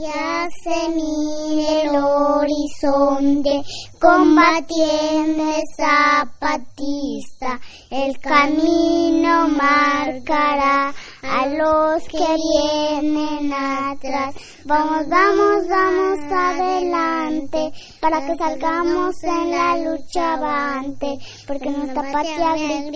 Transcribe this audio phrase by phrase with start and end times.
[0.00, 3.64] Ya se mire el horizonte,
[4.00, 5.42] combatiendo
[5.76, 7.58] zapatista,
[7.90, 14.36] el camino marcará a los que vienen atrás.
[14.66, 22.54] Vamos, vamos, vamos adelante, para que salgamos en la lucha avante, porque nuestra patria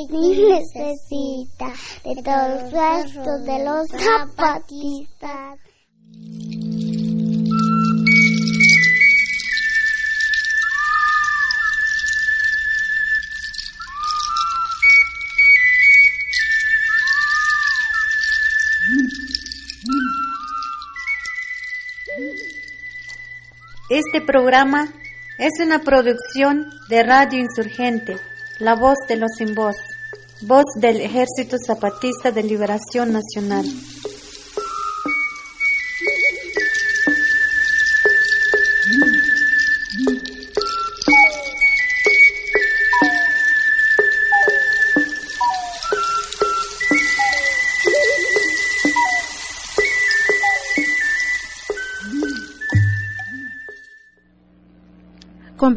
[0.09, 1.73] necesita
[2.05, 5.59] de todos los gestos de los zapatistas.
[23.95, 24.89] Este programa
[25.37, 28.17] es una producción de Radio Insurgente,
[28.59, 29.77] La Voz de los Sin Voz,
[30.41, 33.67] voz del Ejército Zapatista de Liberación Nacional.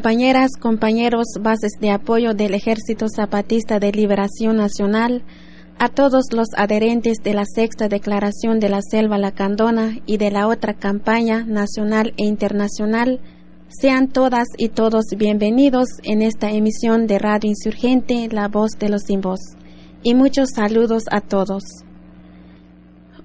[0.06, 5.24] Compañeras, compañeros, bases de apoyo del Ejército Zapatista de Liberación Nacional,
[5.80, 10.46] a todos los adherentes de la sexta declaración de la Selva Lacandona y de la
[10.46, 13.18] otra campaña nacional e internacional,
[13.66, 19.02] sean todas y todos bienvenidos en esta emisión de Radio Insurgente, La Voz de los
[19.02, 19.40] Sin Voz.
[20.04, 21.64] Y muchos saludos a todos.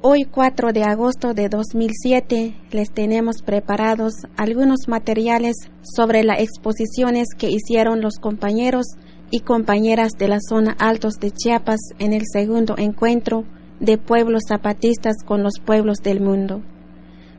[0.04, 7.52] Hoy 4 de agosto de 2007 les tenemos preparados algunos materiales sobre las exposiciones que
[7.52, 8.88] hicieron los compañeros
[9.30, 13.44] y compañeras de la zona Altos de Chiapas en el segundo encuentro
[13.80, 16.64] de pueblos zapatistas con los pueblos del mundo.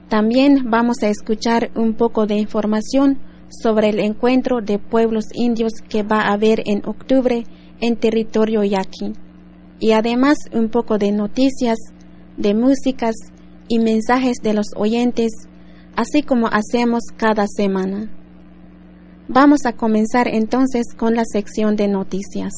[0.08, 3.18] También vamos a escuchar un poco de información
[3.48, 7.42] sobre el encuentro de pueblos indios que va a haber en octubre
[7.80, 9.14] en territorio yaqui
[9.80, 11.76] y además un poco de noticias
[12.36, 13.14] de músicas
[13.68, 15.30] y mensajes de los oyentes,
[15.96, 18.10] así como hacemos cada semana.
[19.28, 22.52] Vamos a comenzar entonces con la sección de noticias.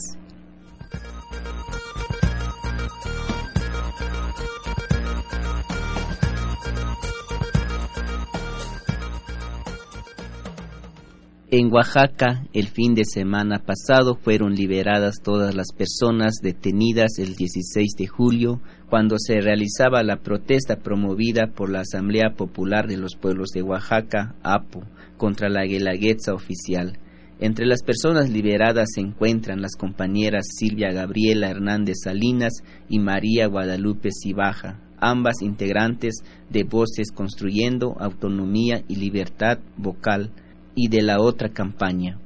[11.56, 17.92] En Oaxaca, el fin de semana pasado fueron liberadas todas las personas detenidas el 16
[17.96, 23.50] de julio, cuando se realizaba la protesta promovida por la Asamblea Popular de los Pueblos
[23.50, 24.84] de Oaxaca, APO,
[25.16, 26.98] contra la Guelaguetza oficial.
[27.40, 32.52] Entre las personas liberadas se encuentran las compañeras Silvia Gabriela Hernández Salinas
[32.88, 36.14] y María Guadalupe Cibaja, ambas integrantes
[36.50, 40.30] de Voces Construyendo Autonomía y Libertad Vocal,
[40.76, 42.18] y de la otra campaña.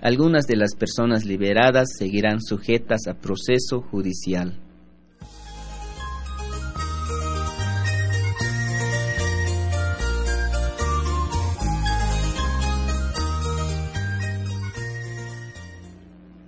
[0.00, 4.58] Algunas de las personas liberadas seguirán sujetas a proceso judicial.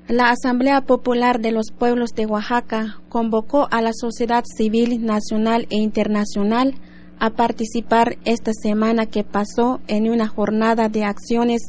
[0.08, 5.76] La Asamblea Popular de los Pueblos de Oaxaca convocó a la sociedad civil nacional e
[5.76, 6.76] internacional
[7.18, 11.60] a participar esta semana que pasó en una jornada de acciones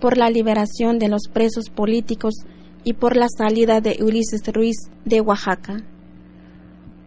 [0.00, 2.32] por la liberación de los presos políticos
[2.82, 5.82] y por la salida de Ulises Ruiz de Oaxaca.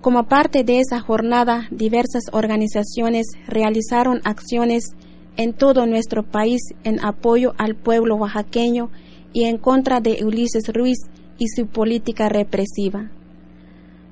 [0.01, 4.93] Como parte de esa jornada, diversas organizaciones realizaron acciones
[5.35, 8.91] en todo nuestro país en apoyo al pueblo oaxaqueño
[9.35, 10.97] y en contra de Ulises Ruiz
[11.37, 13.11] y su política represiva.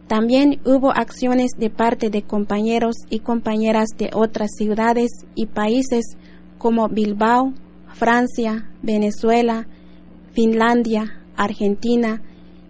[0.07, 6.17] También hubo acciones de parte de compañeros y compañeras de otras ciudades y países
[6.57, 7.53] como Bilbao,
[7.93, 9.65] Francia, Venezuela,
[10.33, 12.21] Finlandia, Argentina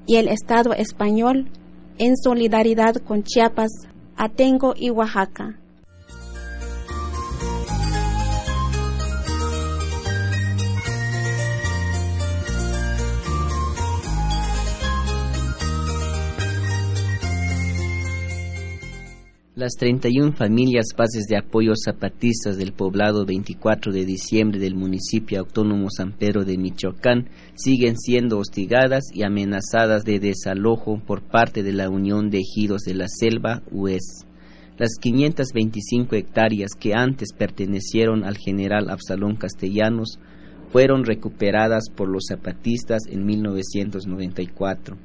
[0.05, 1.49] y el Estado español
[1.97, 3.71] en solidaridad con Chiapas,
[4.15, 5.57] Atengo y Oaxaca.
[19.55, 25.89] Las 31 familias bases de apoyo zapatistas del poblado 24 de diciembre del municipio autónomo
[25.95, 31.91] San Pedro de Michoacán siguen siendo hostigadas y amenazadas de desalojo por parte de la
[31.91, 34.25] Unión de Ejidos de la Selva, UES.
[34.79, 40.17] Las 525 hectáreas que antes pertenecieron al general Absalón Castellanos
[40.69, 44.97] fueron recuperadas por los zapatistas en 1994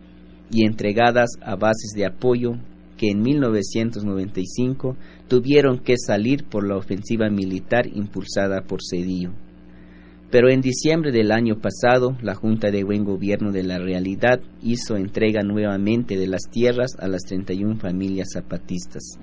[0.50, 2.52] y entregadas a bases de apoyo
[2.98, 4.96] que en 1995
[5.28, 9.30] tuvieron que salir por la ofensiva militar impulsada por Cedillo.
[10.30, 14.96] Pero en diciembre del año pasado, la Junta de Buen Gobierno de la Realidad hizo
[14.96, 19.18] entrega nuevamente de las tierras a las 31 familias zapatistas.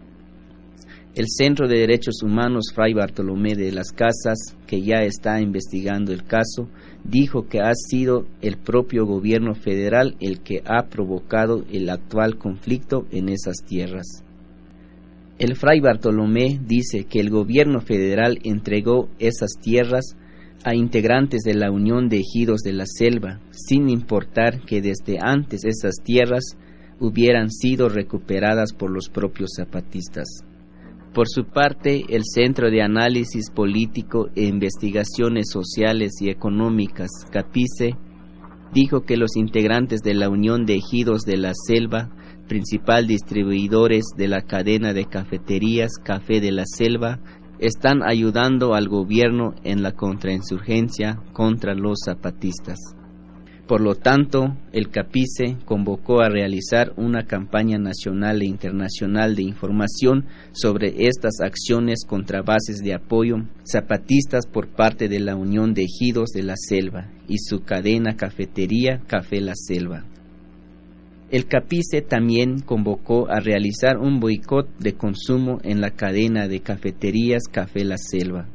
[1.15, 6.25] El Centro de Derechos Humanos Fray Bartolomé de las Casas, que ya está investigando el
[6.25, 6.67] caso,
[7.05, 13.07] dijo que ha sido el propio gobierno federal el que ha provocado el actual conflicto
[13.11, 14.25] en esas tierras.
[15.39, 20.17] El Fray Bartolomé dice que el gobierno federal entregó esas tierras
[20.65, 25.63] a integrantes de la Unión de Ejidos de la Selva, sin importar que desde antes
[25.63, 26.57] esas tierras
[26.99, 30.43] hubieran sido recuperadas por los propios zapatistas.
[31.15, 37.95] Por su parte, el Centro de Análisis Político e Investigaciones Sociales y Económicas, CAPICE,
[38.73, 42.09] dijo que los integrantes de la Unión de Ejidos de la Selva,
[42.49, 47.21] principal distribuidores de la cadena de cafeterías Café de la Selva,
[47.59, 52.77] están ayudando al gobierno en la contrainsurgencia contra los zapatistas.
[53.67, 60.25] Por lo tanto, el CAPICE convocó a realizar una campaña nacional e internacional de información
[60.51, 66.29] sobre estas acciones contra bases de apoyo zapatistas por parte de la Unión de Ejidos
[66.29, 70.05] de la Selva y su cadena cafetería Café La Selva.
[71.31, 77.45] El CAPICE también convocó a realizar un boicot de consumo en la cadena de cafeterías
[77.51, 78.47] Café La Selva.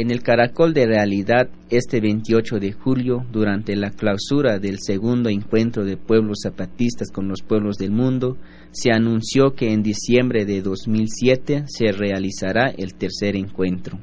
[0.00, 5.84] En el Caracol de Realidad, este 28 de julio, durante la clausura del segundo encuentro
[5.84, 8.38] de pueblos zapatistas con los pueblos del mundo,
[8.70, 13.98] se anunció que en diciembre de 2007 se realizará el tercer encuentro.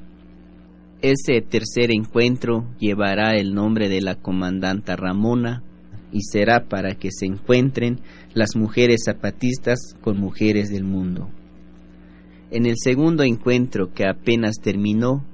[1.01, 5.63] Ese tercer encuentro llevará el nombre de la comandanta Ramona
[6.11, 8.01] y será para que se encuentren
[8.35, 11.27] las mujeres zapatistas con mujeres del mundo.
[12.51, 15.25] En el segundo encuentro que apenas terminó,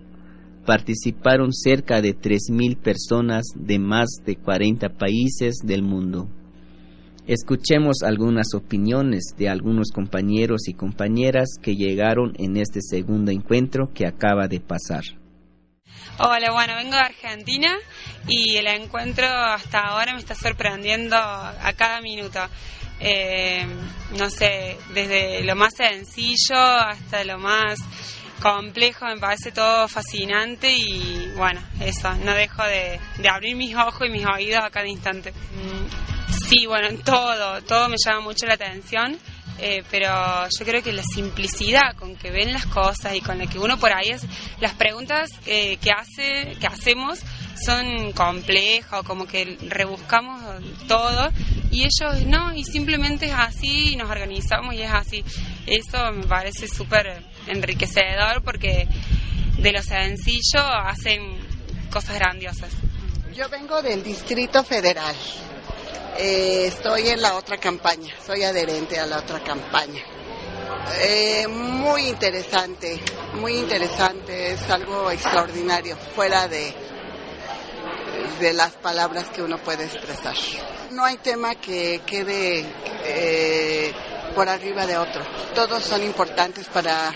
[0.66, 6.30] participaron cerca de 3.000 personas de más de 40 países del mundo.
[7.26, 14.06] Escuchemos algunas opiniones de algunos compañeros y compañeras que llegaron en este segundo encuentro que
[14.06, 15.04] acaba de pasar.
[16.20, 17.76] Hola, bueno, vengo de Argentina
[18.28, 22.40] y el encuentro hasta ahora me está sorprendiendo a cada minuto.
[23.00, 23.66] Eh,
[24.18, 27.80] no sé, desde lo más sencillo hasta lo más
[28.44, 33.00] complejo, me parece todo fascinante y bueno, eso, no dejo de,
[33.30, 35.32] abrir mis ojos y mis oídos a cada instante.
[35.32, 39.18] Mm, sí, bueno, todo, todo me llama mucho la atención.
[39.60, 40.10] Eh, pero
[40.50, 43.78] yo creo que la simplicidad con que ven las cosas y con la que uno
[43.78, 44.26] por ahí es
[44.60, 47.20] las preguntas eh, que hace que hacemos
[47.64, 50.42] son complejas como que rebuscamos
[50.88, 51.32] todo
[51.70, 55.24] y ellos no y simplemente es así y nos organizamos y es así
[55.68, 58.88] eso me parece súper enriquecedor porque
[59.58, 61.38] de lo sencillo hacen
[61.90, 62.72] cosas grandiosas.
[63.34, 65.16] Yo vengo del Distrito Federal.
[66.18, 70.02] Eh, estoy en la otra campaña, soy adherente a la otra campaña.
[71.00, 73.00] Eh, muy interesante,
[73.36, 76.74] muy interesante, es algo extraordinario, fuera de,
[78.40, 80.36] de las palabras que uno puede expresar.
[80.92, 82.66] No hay tema que quede
[83.06, 83.92] eh,
[84.36, 85.24] por arriba de otro.
[85.56, 87.12] Todos son importantes para,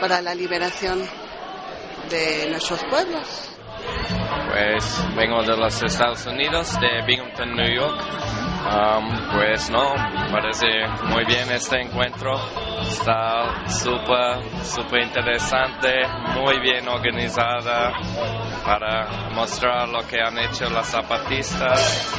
[0.00, 1.06] para la liberación
[2.08, 3.49] de nuestros pueblos.
[4.50, 8.00] Pues vengo de los Estados Unidos, de Binghamton, New York.
[8.60, 9.94] Um, pues no,
[10.30, 10.66] parece
[11.06, 12.38] muy bien este encuentro.
[12.82, 17.92] Está súper, súper interesante, muy bien organizada
[18.64, 22.14] para mostrar lo que han hecho las zapatistas.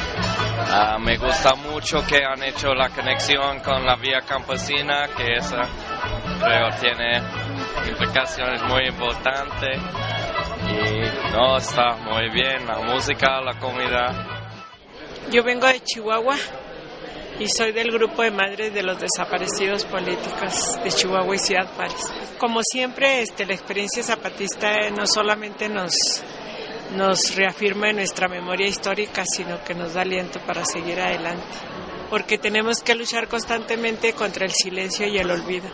[0.72, 5.62] Uh, me gusta mucho que han hecho la conexión con la vía campesina, que esa
[6.40, 7.22] creo tiene
[7.88, 9.78] implicaciones muy importantes.
[11.32, 14.50] No, está muy bien la música, la comida.
[15.30, 16.36] Yo vengo de Chihuahua
[17.38, 22.12] y soy del grupo de madres de los desaparecidos políticos de Chihuahua y Ciudad Juárez.
[22.38, 25.94] Como siempre, este, la experiencia zapatista no solamente nos,
[26.94, 31.56] nos reafirma en nuestra memoria histórica, sino que nos da aliento para seguir adelante,
[32.10, 35.70] porque tenemos que luchar constantemente contra el silencio y el olvido.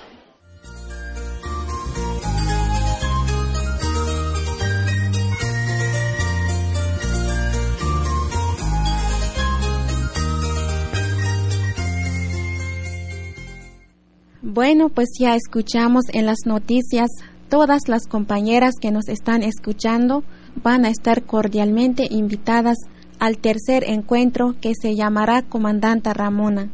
[14.59, 17.07] Bueno, pues ya escuchamos en las noticias
[17.49, 20.25] Todas las compañeras que nos están escuchando
[20.65, 22.77] van a estar cordialmente invitadas
[23.21, 26.71] al tercer encuentro que se llamará Comandanta Ramona.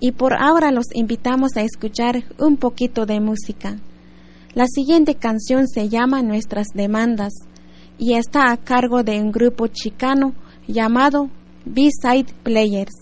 [0.00, 3.78] Y por ahora los invitamos a escuchar un poquito de música.
[4.52, 7.32] La siguiente canción se llama Nuestras Demandas
[7.96, 10.34] y está a cargo de un grupo chicano
[10.68, 11.30] llamado
[11.64, 12.92] B-Side Players.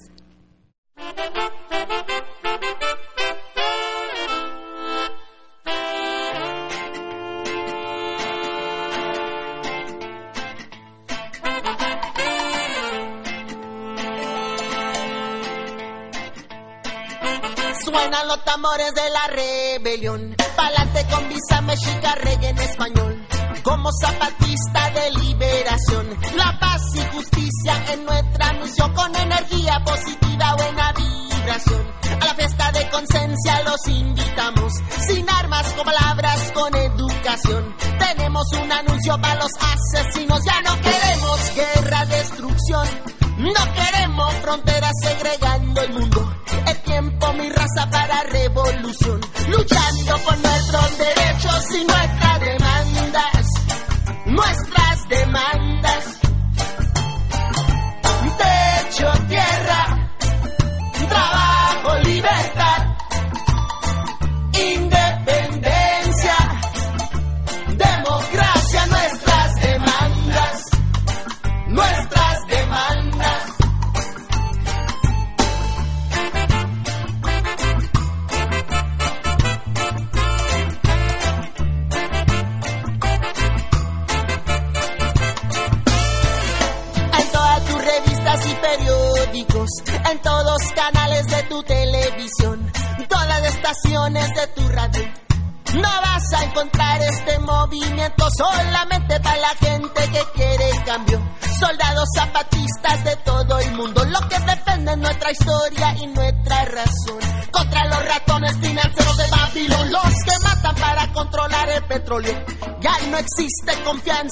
[18.47, 20.37] Los de la rebelión.
[20.57, 23.27] Pa'lante con visa mexica, reggae en español.
[23.63, 28.93] Como zapatista de liberación, la paz y justicia en nuestra misión.
[28.95, 31.87] Con energía positiva, buena vibración.
[32.21, 34.73] A la fiesta de conciencia los invitamos.
[35.07, 37.77] Sin armas, con palabras, con educación.
[37.99, 40.41] Tenemos un anuncio para los asesinos.
[40.45, 42.89] Ya no queremos guerra, destrucción.
[43.39, 46.40] No queremos fronteras segregando el mundo.
[46.67, 49.21] El tiempo, mi raza para revolución.
[49.49, 53.47] Luchando por nuestros derechos y nuestras demandas.
[54.27, 54.70] Nuestras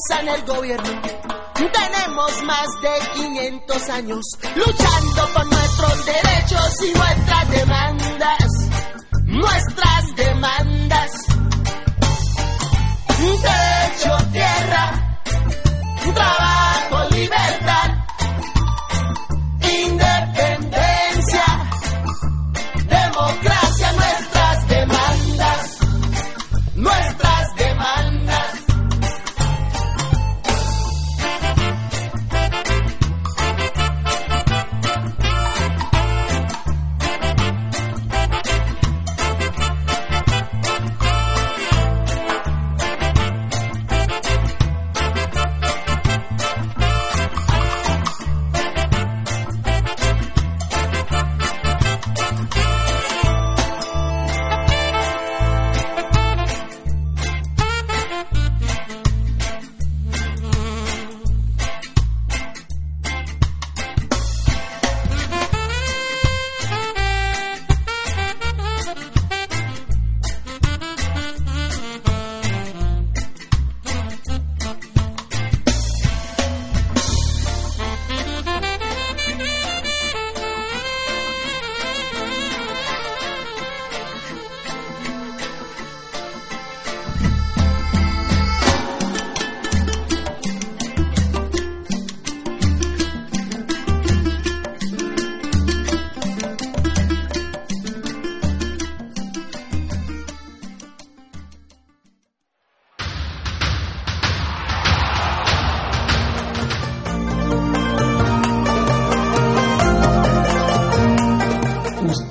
[0.08, 1.02] confianza en el gobierno.
[1.54, 4.24] Tenemos más de 500 años
[4.54, 5.57] luchando por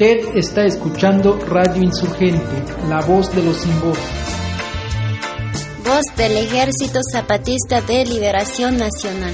[0.08, 2.40] Usted está escuchando Radio Insurgente,
[2.88, 4.00] la voz de los sin voz.
[5.86, 9.34] Voz del Ejército Zapatista de Liberación Nacional.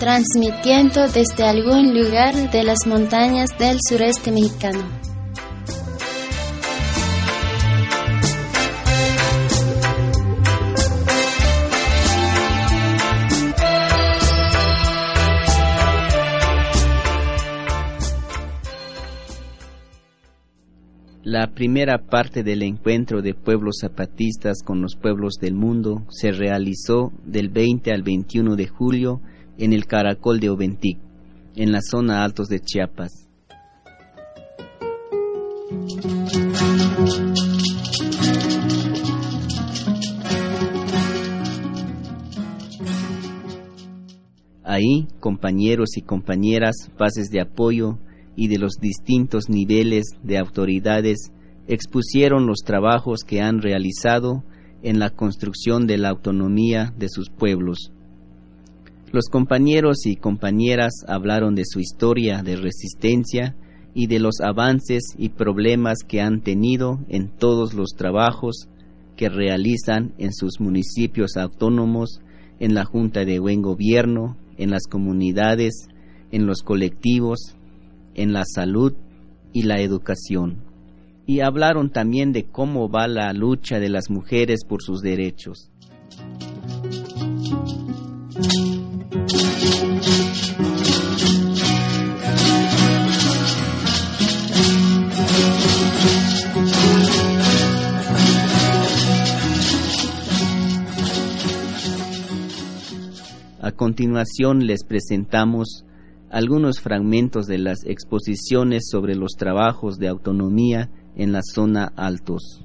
[0.00, 5.01] Transmitiendo desde algún lugar de las montañas del sureste mexicano.
[21.32, 27.10] La primera parte del encuentro de pueblos zapatistas con los pueblos del mundo se realizó
[27.24, 29.22] del 20 al 21 de julio
[29.56, 30.98] en el Caracol de Oventic,
[31.56, 33.30] en la zona altos de Chiapas.
[44.62, 47.96] Ahí, compañeros y compañeras, pases de apoyo,
[48.36, 51.32] y de los distintos niveles de autoridades
[51.66, 54.44] expusieron los trabajos que han realizado
[54.82, 57.92] en la construcción de la autonomía de sus pueblos.
[59.12, 63.54] Los compañeros y compañeras hablaron de su historia de resistencia
[63.94, 68.68] y de los avances y problemas que han tenido en todos los trabajos
[69.16, 72.20] que realizan en sus municipios autónomos,
[72.58, 75.88] en la Junta de Buen Gobierno, en las comunidades,
[76.30, 77.54] en los colectivos,
[78.14, 78.94] en la salud
[79.52, 80.64] y la educación.
[81.26, 85.70] Y hablaron también de cómo va la lucha de las mujeres por sus derechos.
[103.60, 105.84] A continuación les presentamos
[106.32, 112.64] algunos fragmentos de las exposiciones sobre los trabajos de autonomía en la zona Altos.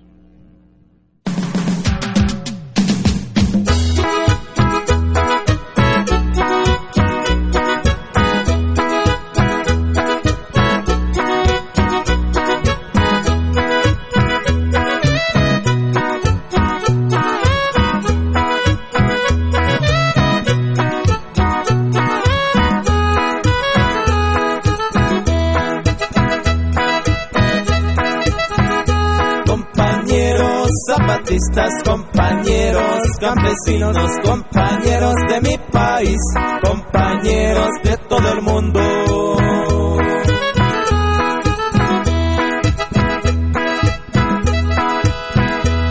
[31.83, 36.17] Compañeros campesinos, compañeros de mi país,
[36.63, 38.79] compañeros de todo el mundo.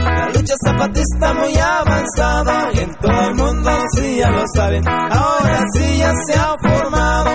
[0.04, 5.64] La lucha zapatista muy avanzada y en todo el mundo sí ya lo saben, ahora
[5.74, 7.30] sí ya se ha formado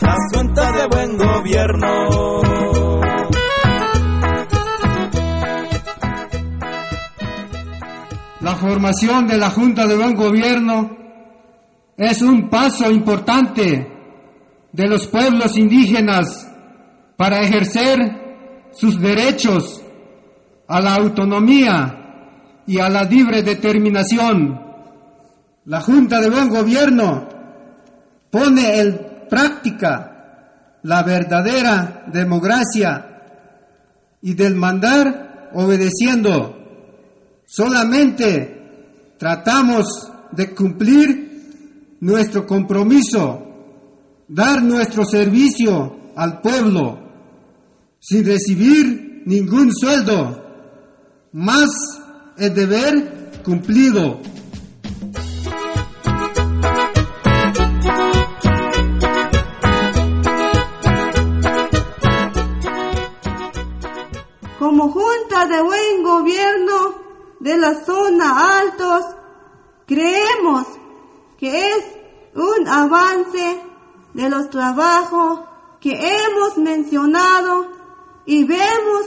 [0.00, 2.43] la junta de buen gobierno.
[8.64, 10.96] Formación de la Junta de Buen Gobierno
[11.98, 13.86] es un paso importante
[14.72, 16.50] de los pueblos indígenas
[17.14, 19.82] para ejercer sus derechos
[20.66, 24.58] a la autonomía y a la libre determinación.
[25.66, 27.28] La Junta de Buen Gobierno
[28.30, 33.24] pone en práctica la verdadera democracia
[34.22, 36.64] y del mandar obedeciendo
[37.46, 38.53] Solamente
[39.24, 39.86] tratamos
[40.32, 43.42] de cumplir nuestro compromiso,
[44.28, 46.98] dar nuestro servicio al pueblo
[47.98, 50.44] sin recibir ningún sueldo,
[51.32, 51.70] más
[52.36, 54.20] el deber cumplido.
[64.58, 66.93] Como Junta de Buen Gobierno,
[67.44, 69.04] de la zona altos,
[69.84, 70.66] creemos
[71.36, 71.84] que es
[72.34, 73.60] un avance
[74.14, 75.40] de los trabajos
[75.78, 77.66] que hemos mencionado
[78.24, 79.02] y vemos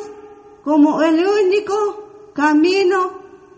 [0.64, 3.14] como el único camino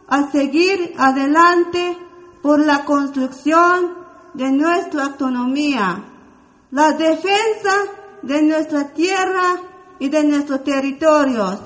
[0.07, 1.97] a seguir adelante
[2.41, 3.97] por la construcción
[4.33, 6.05] de nuestra autonomía,
[6.71, 7.75] la defensa
[8.21, 9.57] de nuestra tierra
[9.99, 11.59] y de nuestros territorios.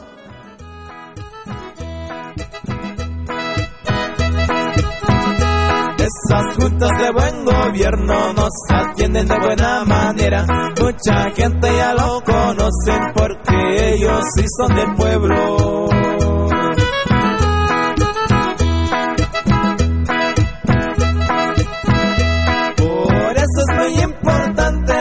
[6.04, 10.46] Esas juntas de buen gobierno nos atienden de buena manera.
[10.82, 15.88] Mucha gente ya lo conocen porque ellos sí son del pueblo.
[22.76, 24.94] Por eso es muy importante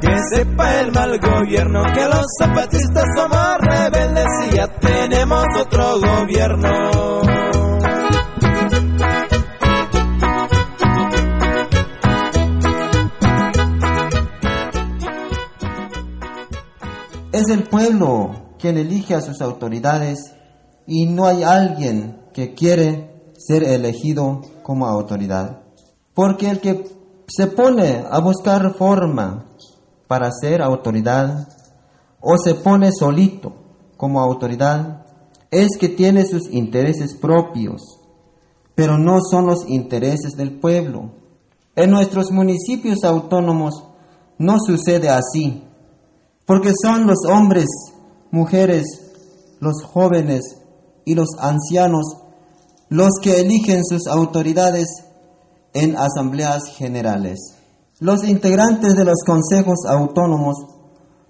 [0.00, 7.27] que sepa el mal gobierno que los zapatistas somos rebeldes y ya tenemos otro gobierno.
[17.38, 20.34] Es el pueblo quien elige a sus autoridades
[20.88, 25.62] y no hay alguien que quiere ser elegido como autoridad.
[26.14, 26.84] Porque el que
[27.28, 29.46] se pone a buscar forma
[30.08, 31.46] para ser autoridad
[32.20, 33.52] o se pone solito
[33.96, 35.06] como autoridad
[35.52, 38.00] es que tiene sus intereses propios,
[38.74, 41.12] pero no son los intereses del pueblo.
[41.76, 43.84] En nuestros municipios autónomos
[44.38, 45.67] no sucede así
[46.48, 47.66] porque son los hombres,
[48.30, 48.86] mujeres,
[49.60, 50.56] los jóvenes
[51.04, 52.22] y los ancianos
[52.88, 54.88] los que eligen sus autoridades
[55.74, 57.54] en asambleas generales.
[58.00, 60.56] Los integrantes de los consejos autónomos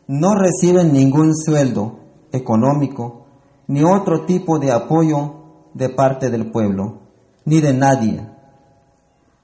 [0.07, 1.99] no reciben ningún sueldo
[2.31, 3.27] económico
[3.67, 5.35] ni otro tipo de apoyo
[5.75, 7.01] de parte del pueblo,
[7.45, 8.25] ni de nadie.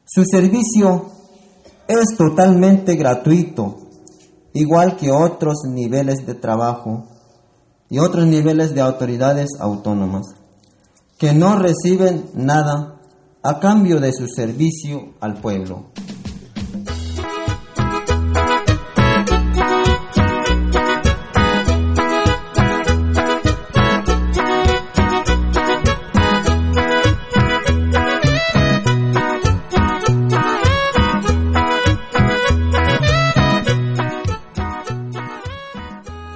[0.05, 1.07] Su servicio
[1.89, 3.79] es totalmente gratuito,
[4.55, 7.05] igual que otros niveles de trabajo
[7.91, 10.35] y otros niveles de autoridades autónomas,
[11.19, 13.01] que no reciben nada
[13.43, 15.91] a cambio de su servicio al pueblo.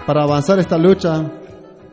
[0.09, 1.23] Para avanzar esta lucha,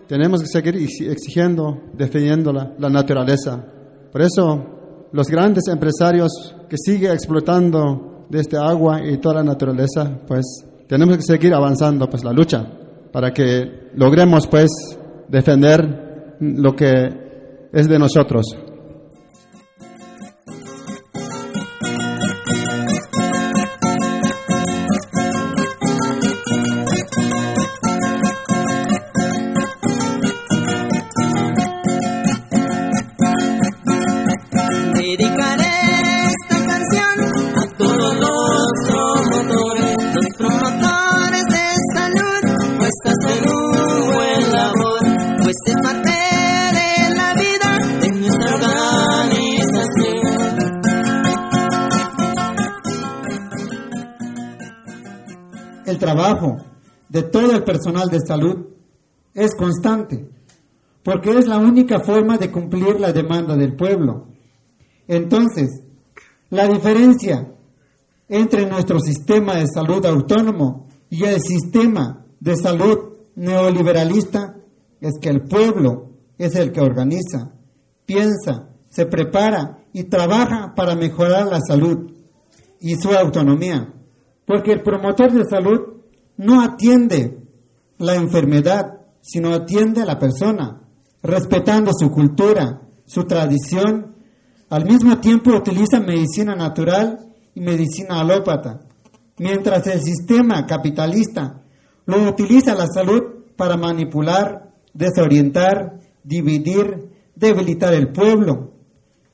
[0.08, 3.62] tenemos que seguir exigiendo, defendiendo la, naturaleza.
[4.10, 10.18] Por eso, los grandes empresarios que siguen explotando de este agua y toda la naturaleza,
[10.26, 10.46] pues
[10.88, 12.66] tenemos que seguir avanzando pues la lucha
[13.12, 14.70] para que logremos pues
[15.28, 18.46] defender lo que es de nosotros.
[57.66, 58.68] Personal de salud
[59.34, 60.30] es constante,
[61.04, 64.28] porque es la única forma de cumplir la demanda del pueblo.
[65.08, 65.82] Entonces,
[66.50, 67.52] la diferencia
[68.30, 72.98] entre nuestro sistema de salud autónomo y el sistema de salud
[73.36, 74.56] neoliberalista
[75.02, 77.52] es que el pueblo es el que organiza,
[78.06, 82.12] piensa, se prepara y trabaja para mejorar la salud
[82.80, 83.94] y su autonomía.
[84.46, 85.80] Porque el promotor de salud
[86.38, 87.45] no atiende
[87.98, 90.82] la enfermedad, sino atiende a la persona,
[91.22, 94.16] respetando su cultura, su tradición
[94.70, 97.20] al mismo tiempo utiliza medicina natural
[97.54, 98.80] y medicina alópata,
[99.38, 101.62] mientras el sistema capitalista
[102.06, 103.22] lo utiliza la salud
[103.56, 108.74] para manipular, desorientar, dividir, debilitar el pueblo.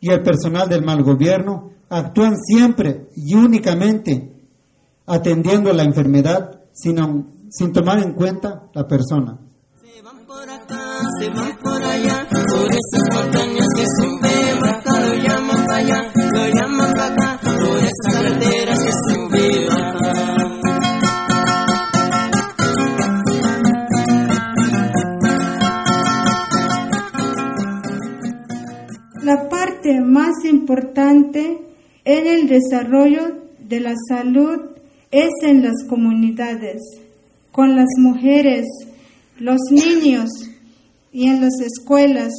[0.01, 4.33] Y el personal del mal gobierno actúan siempre y únicamente
[5.05, 6.97] atendiendo la enfermedad sin,
[7.51, 9.37] sin tomar en cuenta la persona.
[9.83, 16.47] Se van por allá, por esas montañas que suben acá, lo llaman para allá, lo
[16.47, 20.11] llaman para acá, por esas carreteras que suben acá.
[29.23, 31.59] La parte más importante
[32.05, 34.71] en el desarrollo de la salud
[35.11, 36.79] es en las comunidades,
[37.51, 38.65] con las mujeres,
[39.37, 40.29] los niños
[41.11, 42.31] y en las escuelas.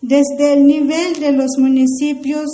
[0.00, 2.46] Desde el nivel de los municipios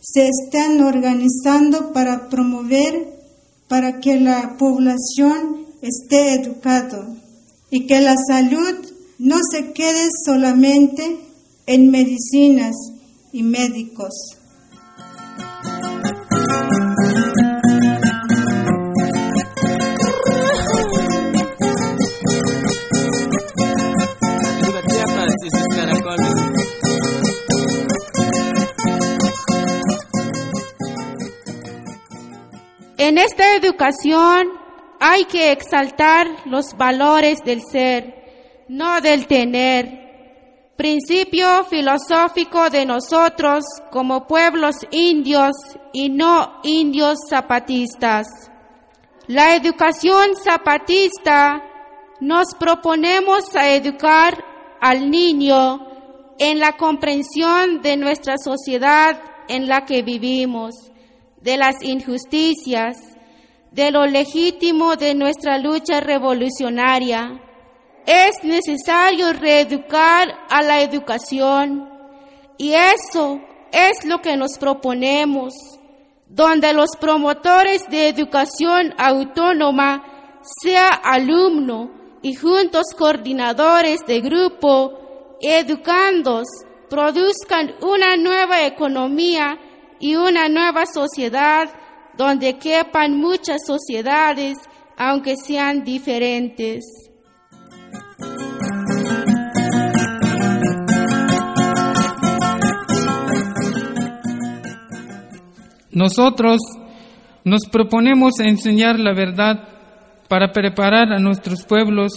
[0.00, 3.08] se están organizando para promover
[3.68, 7.06] para que la población esté educada
[7.70, 8.74] y que la salud
[9.18, 11.18] no se quede solamente
[11.66, 12.74] en medicinas
[13.32, 14.12] y médicos.
[33.10, 34.52] En esta educación
[35.00, 40.74] hay que exaltar los valores del ser, no del tener.
[40.76, 45.50] Principio filosófico de nosotros como pueblos indios
[45.92, 48.28] y no indios zapatistas.
[49.26, 51.64] La educación zapatista
[52.20, 54.38] nos proponemos a educar
[54.80, 55.84] al niño
[56.38, 60.89] en la comprensión de nuestra sociedad en la que vivimos,
[61.40, 62.96] de las injusticias,
[63.70, 67.40] de lo legítimo de nuestra lucha revolucionaria.
[68.06, 71.88] Es necesario reeducar a la educación
[72.58, 73.40] y eso
[73.72, 75.54] es lo que nos proponemos,
[76.26, 81.90] donde los promotores de educación autónoma sea alumno
[82.22, 86.46] y juntos coordinadores de grupo, educandos,
[86.88, 89.58] produzcan una nueva economía
[90.00, 91.68] y una nueva sociedad
[92.16, 94.56] donde quepan muchas sociedades,
[94.96, 96.84] aunque sean diferentes.
[105.92, 106.58] Nosotros
[107.44, 109.68] nos proponemos enseñar la verdad
[110.28, 112.12] para preparar a nuestros pueblos.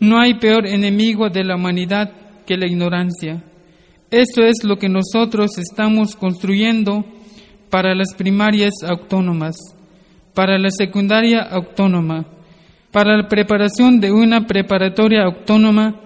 [0.00, 2.10] No hay peor enemigo de la humanidad
[2.46, 3.42] que la ignorancia.
[4.10, 7.04] Eso es lo que nosotros estamos construyendo
[7.70, 9.56] para las primarias autónomas,
[10.32, 12.24] para la secundaria autónoma,
[12.92, 16.00] para la preparación de una preparatoria autónoma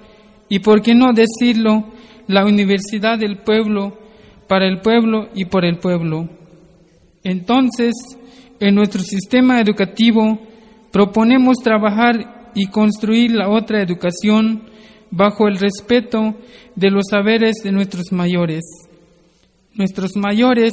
[0.48, 1.92] y, por qué no decirlo,
[2.26, 3.98] la universidad del pueblo,
[4.48, 6.28] para el pueblo y por el pueblo.
[7.22, 7.92] Entonces,
[8.60, 10.38] en nuestro sistema educativo
[10.90, 14.62] proponemos trabajar y construir la otra educación
[15.10, 16.34] bajo el respeto
[16.76, 18.62] de los saberes de nuestros mayores.
[19.74, 20.72] Nuestros mayores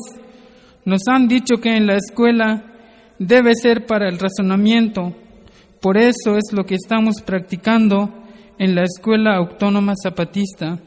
[0.86, 2.64] nos han dicho que en la escuela
[3.20, 5.16] debe ser para el razonamiento,
[5.82, 8.12] por eso es lo que estamos practicando
[8.58, 10.80] en la Escuela Autónoma Zapatista.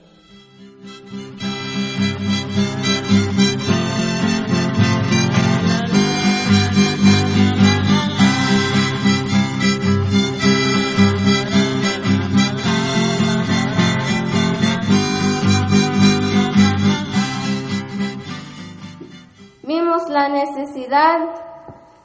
[20.21, 21.19] La necesidad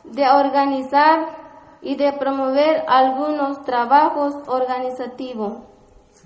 [0.06, 1.28] de organizar
[1.82, 5.58] y de promover algunos trabajos organizativos,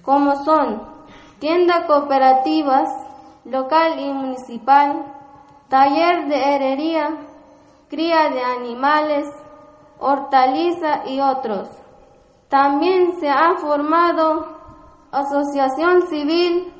[0.03, 0.83] como son
[1.39, 2.89] tiendas cooperativas,
[3.45, 5.03] local y municipal,
[5.67, 7.09] taller de herrería,
[7.89, 9.27] cría de animales,
[9.99, 11.69] hortaliza y otros.
[12.49, 14.45] También se ha formado
[15.11, 16.71] asociación civil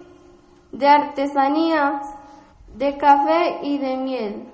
[0.71, 2.15] de artesanías,
[2.75, 4.48] de café y de miel.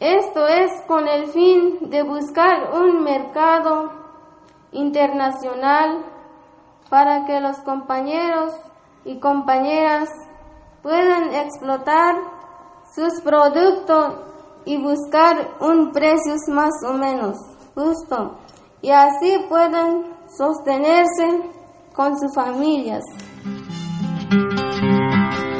[0.00, 3.92] Esto es con el fin de buscar un mercado
[4.72, 6.06] internacional
[6.88, 8.54] para que los compañeros
[9.04, 10.08] y compañeras
[10.82, 12.14] puedan explotar
[12.94, 14.14] sus productos
[14.64, 17.36] y buscar un precio más o menos
[17.74, 18.38] justo
[18.80, 21.42] y así puedan sostenerse
[21.92, 23.04] con sus familias.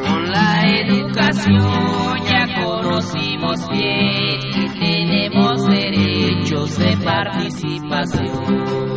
[0.03, 2.10] Con la educación
[2.55, 8.91] conocimos bien que tenemos derechos de participación.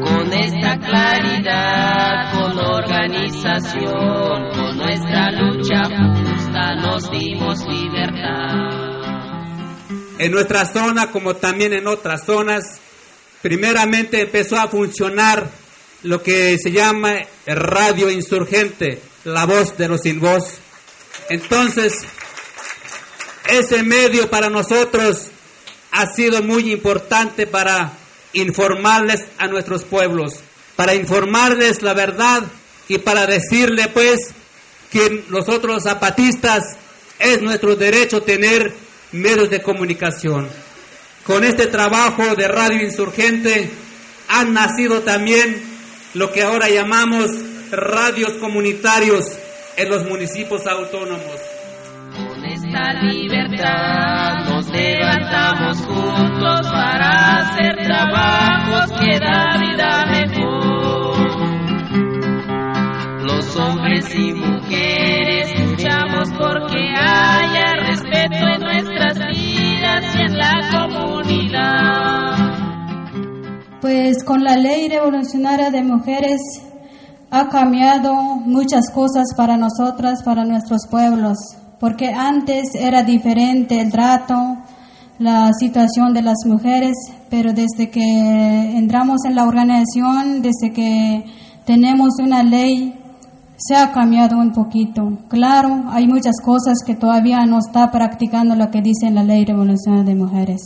[0.00, 8.82] Con esta claridad, con organización, con nuestra lucha justa nos dimos libertad.
[10.18, 12.80] En nuestra zona, como también en otras zonas,
[13.42, 15.48] primeramente empezó a funcionar
[16.04, 17.14] lo que se llama
[17.46, 20.58] radio insurgente, la voz de los sin voz.
[21.28, 21.92] Entonces,
[23.48, 25.28] ese medio para nosotros
[25.90, 27.92] ha sido muy importante para
[28.32, 30.40] informarles a nuestros pueblos,
[30.76, 32.44] para informarles la verdad
[32.88, 34.30] y para decirle pues
[34.90, 36.76] que nosotros zapatistas
[37.18, 38.72] es nuestro derecho tener
[39.12, 40.48] medios de comunicación.
[41.24, 43.70] Con este trabajo de radio insurgente
[44.28, 45.62] han nacido también
[46.14, 47.30] lo que ahora llamamos
[47.70, 49.26] radios comunitarios
[49.76, 51.40] en los municipios autónomos.
[52.16, 60.92] Con esta libertad nos levantamos juntos para hacer trabajos que da vida mejor.
[63.22, 72.36] Los hombres y mujeres luchamos porque haya respeto en nuestras vidas y en la comunidad.
[73.80, 76.40] Pues con la ley revolucionaria de mujeres
[77.32, 81.38] ha cambiado muchas cosas para nosotras, para nuestros pueblos,
[81.80, 84.58] porque antes era diferente el trato,
[85.18, 86.94] la situación de las mujeres,
[87.30, 91.24] pero desde que entramos en la organización, desde que
[91.64, 92.98] tenemos una ley,
[93.56, 95.18] se ha cambiado un poquito.
[95.28, 100.04] Claro, hay muchas cosas que todavía no está practicando lo que dice la ley revolucionaria
[100.04, 100.60] de mujeres.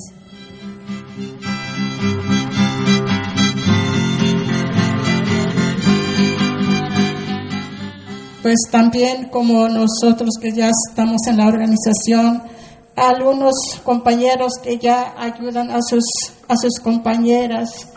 [8.46, 12.44] Pues también como nosotros que ya estamos en la organización,
[12.94, 16.04] algunos compañeros que ya ayudan a sus,
[16.46, 17.88] a sus compañeras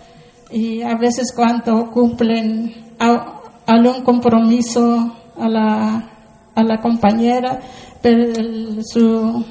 [0.50, 6.10] y a veces cuando cumplen a- algún compromiso a la,
[6.56, 7.60] a la compañera,
[8.02, 9.46] pero el, su,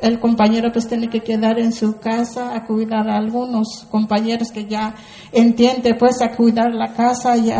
[0.00, 4.64] el compañero pues tiene que quedar en su casa a cuidar a algunos compañeros que
[4.64, 4.94] ya
[5.32, 7.50] entiende pues a cuidar la casa y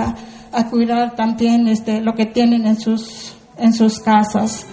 [0.53, 4.67] a cuidar también este, lo que tienen en sus, en sus casas.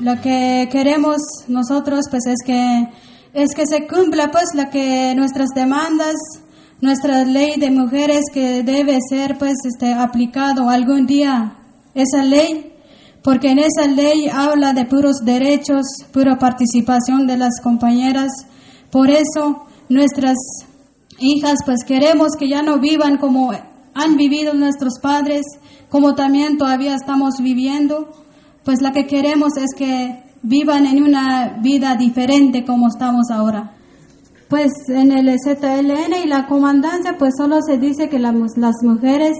[0.00, 2.88] Lo que queremos nosotros pues es que
[3.32, 6.16] es que se cumpla pues la que nuestras demandas,
[6.80, 11.54] nuestra ley de mujeres que debe ser pues este aplicado algún día
[11.94, 12.69] esa ley
[13.22, 18.30] porque en esa ley habla de puros derechos pura participación de las compañeras
[18.90, 20.36] por eso nuestras
[21.18, 23.52] hijas pues queremos que ya no vivan como
[23.94, 25.44] han vivido nuestros padres
[25.88, 28.08] como también todavía estamos viviendo
[28.64, 33.72] pues la que queremos es que vivan en una vida diferente como estamos ahora.
[34.48, 38.34] Pues en el ZLN y la comandancia pues solo se dice que las
[38.82, 39.36] mujeres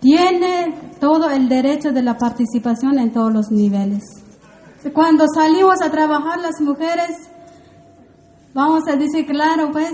[0.00, 4.02] tienen todo el derecho de la participación en todos los niveles.
[4.94, 7.28] Cuando salimos a trabajar las mujeres,
[8.54, 9.92] vamos a decir claro pues,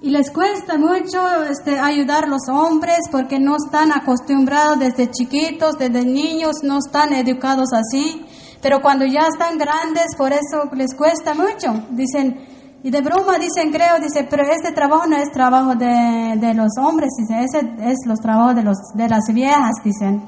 [0.00, 5.78] y les cuesta mucho este, ayudar a los hombres porque no están acostumbrados desde chiquitos,
[5.78, 8.24] desde niños, no están educados así.
[8.60, 11.84] Pero cuando ya están grandes, por eso les cuesta mucho.
[11.90, 16.54] Dicen, y de broma dicen, creo, dice, pero este trabajo no es trabajo de, de
[16.54, 20.22] los hombres, dice, ese es los trabajos de, los, de las viejas, dicen.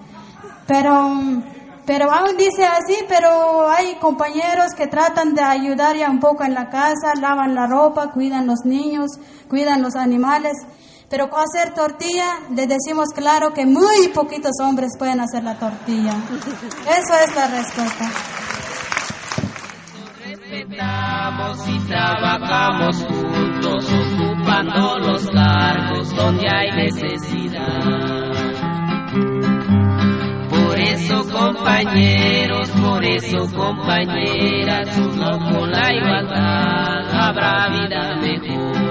[0.67, 1.11] Pero,
[1.87, 6.55] pero aún dice así, pero hay compañeros que tratan de ayudar ya un poco en
[6.55, 9.11] la casa, lavan la ropa, cuidan los niños,
[9.49, 10.53] cuidan los animales.
[11.09, 16.15] Pero hacer tortilla, le decimos claro que muy poquitos hombres pueden hacer la tortilla.
[16.83, 18.11] Eso es la respuesta.
[20.62, 27.81] Y trabajamos juntos, ocupando los cargos donde hay necesidad.
[30.51, 38.90] Por eso, compañeros, por eso, compañeras, uno con la igualdad habrá vida mejor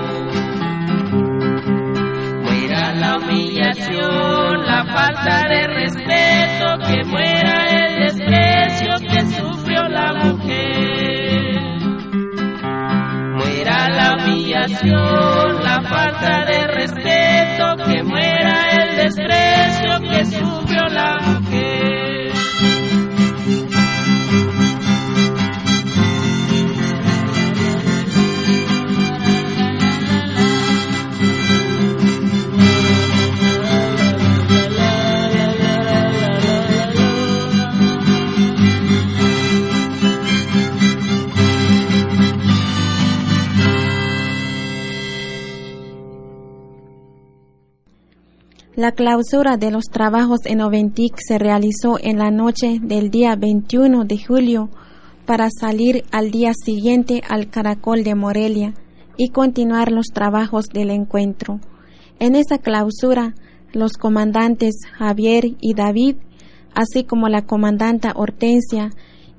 [3.00, 10.69] la humillación, la falta de respeto, que muera el desprecio que sufrió la mujer.
[14.88, 21.18] La falta de respeto, que muera el desprecio que sufrió la
[48.80, 54.06] La clausura de los trabajos en Oventic se realizó en la noche del día 21
[54.06, 54.70] de julio
[55.26, 58.74] para salir al día siguiente al Caracol de Morelia
[59.18, 61.60] y continuar los trabajos del encuentro.
[62.20, 63.36] En esa clausura,
[63.74, 66.16] los comandantes Javier y David,
[66.74, 68.92] así como la comandanta Hortensia,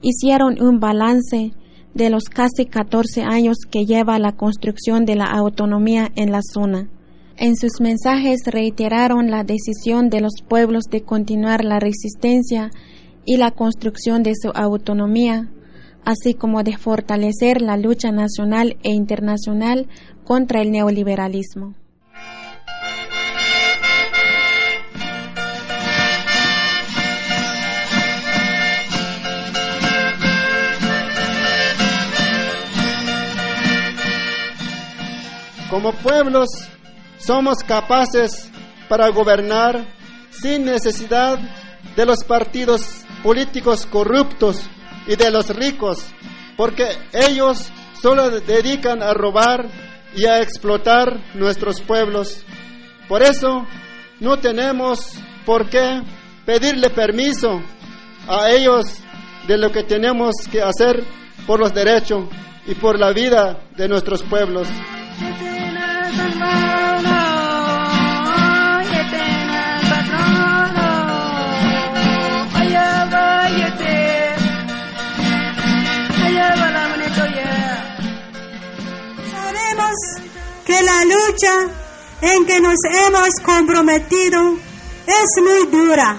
[0.02, 1.52] hicieron un balance
[1.94, 6.90] de los casi 14 años que lleva la construcción de la autonomía en la zona.
[7.42, 12.70] En sus mensajes reiteraron la decisión de los pueblos de continuar la resistencia
[13.24, 15.50] y la construcción de su autonomía,
[16.04, 19.88] así como de fortalecer la lucha nacional e internacional
[20.22, 21.76] contra el neoliberalismo.
[35.70, 36.68] Como pueblos
[37.30, 38.50] somos capaces
[38.88, 39.86] para gobernar
[40.32, 41.38] sin necesidad
[41.94, 44.60] de los partidos políticos corruptos
[45.06, 46.04] y de los ricos,
[46.56, 47.70] porque ellos
[48.02, 49.68] solo dedican a robar
[50.16, 52.42] y a explotar nuestros pueblos.
[53.06, 53.64] Por eso
[54.18, 55.12] no tenemos
[55.46, 56.02] por qué
[56.44, 57.62] pedirle permiso
[58.26, 58.86] a ellos
[59.46, 61.04] de lo que tenemos que hacer
[61.46, 62.24] por los derechos
[62.66, 64.66] y por la vida de nuestros pueblos.
[80.70, 81.54] Que la lucha
[82.20, 84.56] en que nos hemos comprometido
[85.04, 86.16] es muy dura,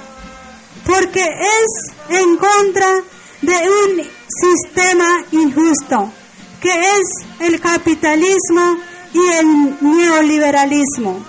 [0.85, 3.01] porque es en contra
[3.41, 6.11] de un sistema injusto,
[6.59, 8.77] que es el capitalismo
[9.13, 11.25] y el neoliberalismo.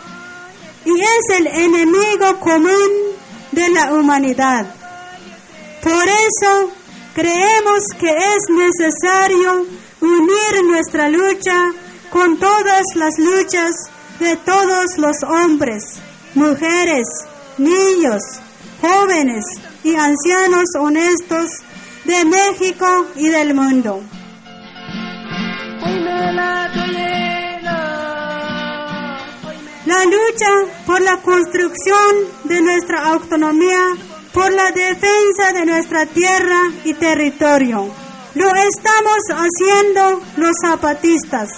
[0.85, 2.91] Y es el enemigo común
[3.53, 4.75] de la humanidad.
[5.81, 6.73] Por eso
[7.15, 9.65] creemos que es necesario
[10.01, 11.73] unir nuestra lucha
[12.13, 13.75] con todas las luchas
[14.21, 15.83] de todos los hombres,
[16.35, 17.09] mujeres,
[17.57, 18.21] niños,
[18.83, 19.45] jóvenes
[19.83, 21.51] y ancianos honestos
[22.05, 24.03] de México y del mundo.
[29.87, 30.51] La lucha
[30.87, 33.95] por la construcción de nuestra autonomía,
[34.35, 37.89] por la defensa de nuestra tierra y territorio.
[38.35, 41.51] Lo estamos haciendo los zapatistas,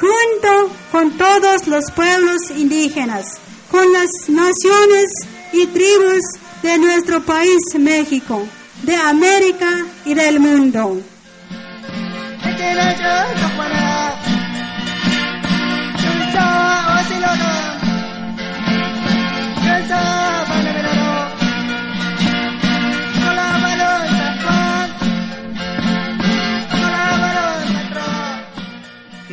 [0.00, 3.38] junto con todos los pueblos indígenas,
[3.70, 5.10] con las naciones
[5.52, 6.22] y tribus
[6.62, 8.46] de nuestro país México,
[8.82, 11.02] de América y del mundo.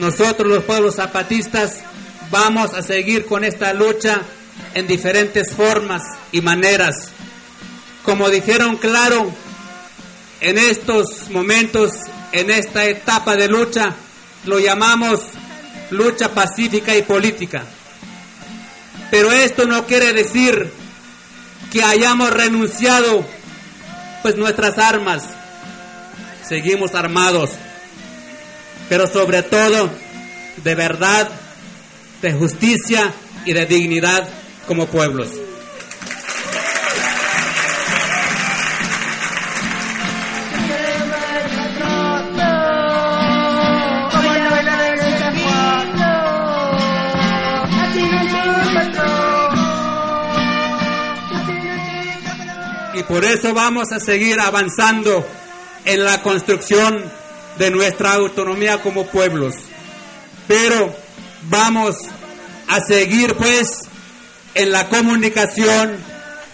[0.08, 1.80] Nosotros los pueblos zapatistas
[2.32, 4.22] vamos a seguir con esta lucha
[4.74, 6.02] en diferentes formas
[6.32, 7.12] y maneras.
[8.06, 9.30] Como dijeron claro,
[10.40, 11.92] en estos momentos,
[12.32, 13.96] en esta etapa de lucha,
[14.46, 15.24] lo llamamos
[15.90, 17.66] lucha pacífica y política.
[19.12, 20.72] Pero esto no quiere decir
[21.70, 23.26] que hayamos renunciado
[24.22, 25.24] pues nuestras armas.
[26.48, 27.50] Seguimos armados,
[28.90, 29.90] pero sobre todo
[30.64, 31.30] de verdad,
[32.22, 33.14] de justicia
[33.46, 34.28] y de dignidad
[34.68, 35.30] como pueblos.
[52.94, 55.26] Y por eso vamos a seguir avanzando
[55.86, 57.17] en la construcción
[57.58, 59.56] de nuestra autonomía como pueblos.
[60.48, 60.96] Pero
[61.50, 61.96] vamos
[62.68, 63.84] a seguir pues
[64.54, 65.98] en la comunicación,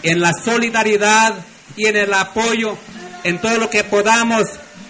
[0.02, 1.34] en la solidaridad
[1.76, 2.76] y en el apoyo,
[3.24, 4.46] en todo lo que podamos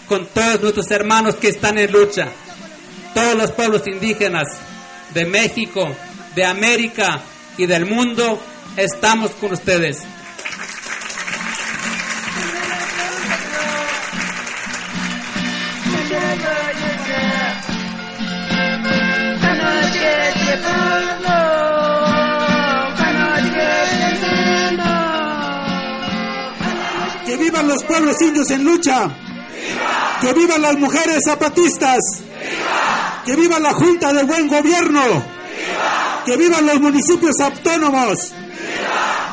[0.08, 2.28] con todos nuestros hermanos que están en lucha,
[3.14, 4.44] todos los pueblos indígenas
[5.14, 5.94] de México,
[6.34, 7.20] de América
[7.56, 8.42] y del mundo,
[8.76, 10.02] estamos con ustedes.
[27.64, 29.08] Vivan los pueblos indios en lucha.
[30.20, 31.98] Que vivan las mujeres zapatistas.
[33.24, 35.02] Que viva la Junta del Buen Gobierno.
[36.26, 38.32] Que vivan los municipios autónomos.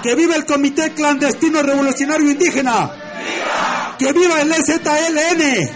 [0.03, 2.91] Que viva el Comité Clandestino Revolucionario Indígena.
[3.97, 5.69] Que viva el EZLN.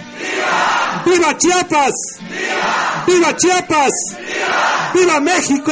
[1.06, 1.94] ¡Viva Chiapas!
[3.06, 3.92] ¡Viva Chiapas!
[4.94, 5.72] ¡Viva México!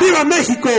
[0.00, 0.70] ¡Viva México!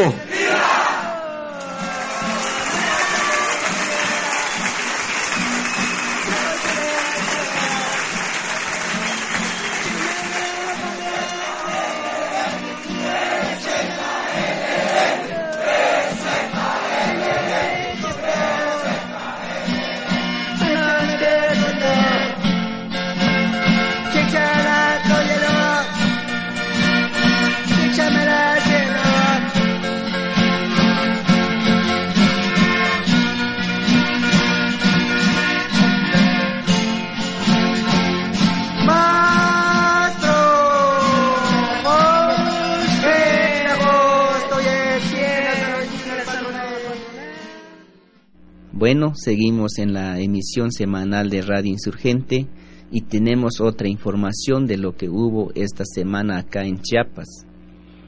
[49.16, 52.48] Seguimos en la emisión semanal de Radio Insurgente
[52.92, 57.46] y tenemos otra información de lo que hubo esta semana acá en Chiapas.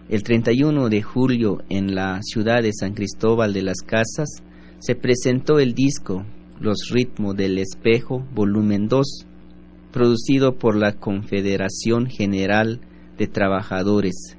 [0.09, 4.43] El 31 de julio en la ciudad de San Cristóbal de las Casas
[4.79, 6.25] se presentó el disco
[6.59, 9.25] Los ritmos del espejo, volumen 2,
[9.91, 12.79] producido por la Confederación General
[13.17, 14.37] de Trabajadores,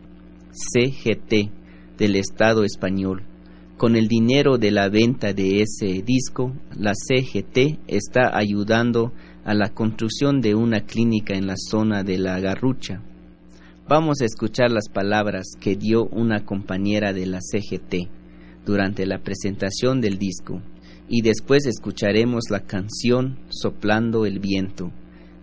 [0.53, 1.51] CGT,
[1.99, 3.28] del Estado español.
[3.79, 9.12] Con el dinero de la venta de ese disco, la CGT está ayudando
[9.45, 13.01] a la construcción de una clínica en la zona de la Garrucha.
[13.89, 18.09] Vamos a escuchar las palabras que dio una compañera de la CGT
[18.66, 20.61] durante la presentación del disco
[21.09, 24.91] y después escucharemos la canción Soplando el viento,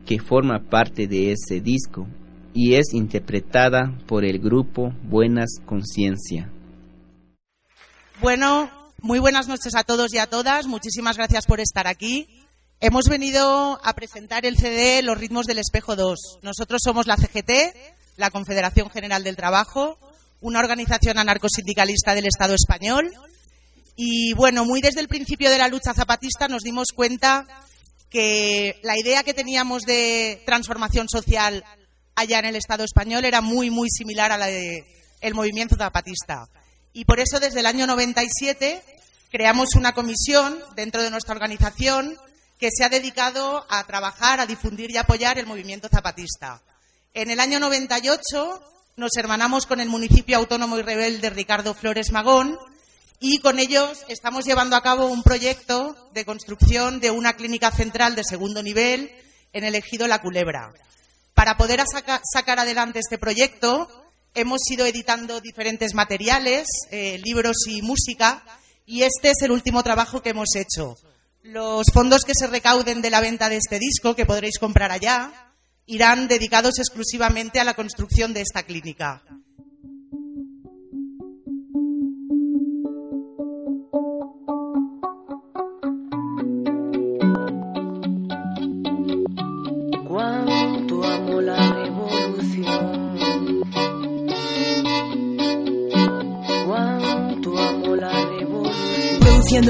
[0.05, 2.05] que forma parte de ese disco
[2.53, 6.51] y es interpretada por el grupo Buenas Conciencia.
[8.21, 10.67] Bueno, muy buenas noches a todos y a todas.
[10.67, 12.45] Muchísimas gracias por estar aquí.
[12.79, 16.39] Hemos venido a presentar el CD Los ritmos del espejo 2.
[16.41, 17.51] Nosotros somos la CGT,
[18.15, 19.99] la Confederación General del Trabajo,
[20.39, 23.11] una organización anarcosindicalista del Estado español.
[23.97, 27.45] Y bueno, muy desde el principio de la lucha zapatista nos dimos cuenta
[28.09, 31.65] que la idea que teníamos de transformación social
[32.15, 36.47] allá en el Estado español era muy, muy similar a la del movimiento zapatista.
[36.95, 38.81] Y por eso, desde el año 97,
[39.29, 42.17] creamos una comisión dentro de nuestra organización
[42.57, 46.61] que se ha dedicado a trabajar, a difundir y apoyar el movimiento zapatista.
[47.13, 48.61] En el año 98
[48.95, 52.57] nos hermanamos con el municipio autónomo y rebelde Ricardo Flores Magón
[53.19, 58.15] y con ellos estamos llevando a cabo un proyecto de construcción de una clínica central
[58.15, 59.11] de segundo nivel
[59.51, 60.71] en el ejido La Culebra.
[61.33, 61.83] Para poder
[62.33, 64.04] sacar adelante este proyecto
[64.35, 68.43] hemos ido editando diferentes materiales, eh, libros y música
[68.85, 70.95] y este es el último trabajo que hemos hecho.
[71.41, 75.53] Los fondos que se recauden de la venta de este disco, que podréis comprar allá,
[75.85, 79.23] irán dedicados exclusivamente a la construcción de esta clínica.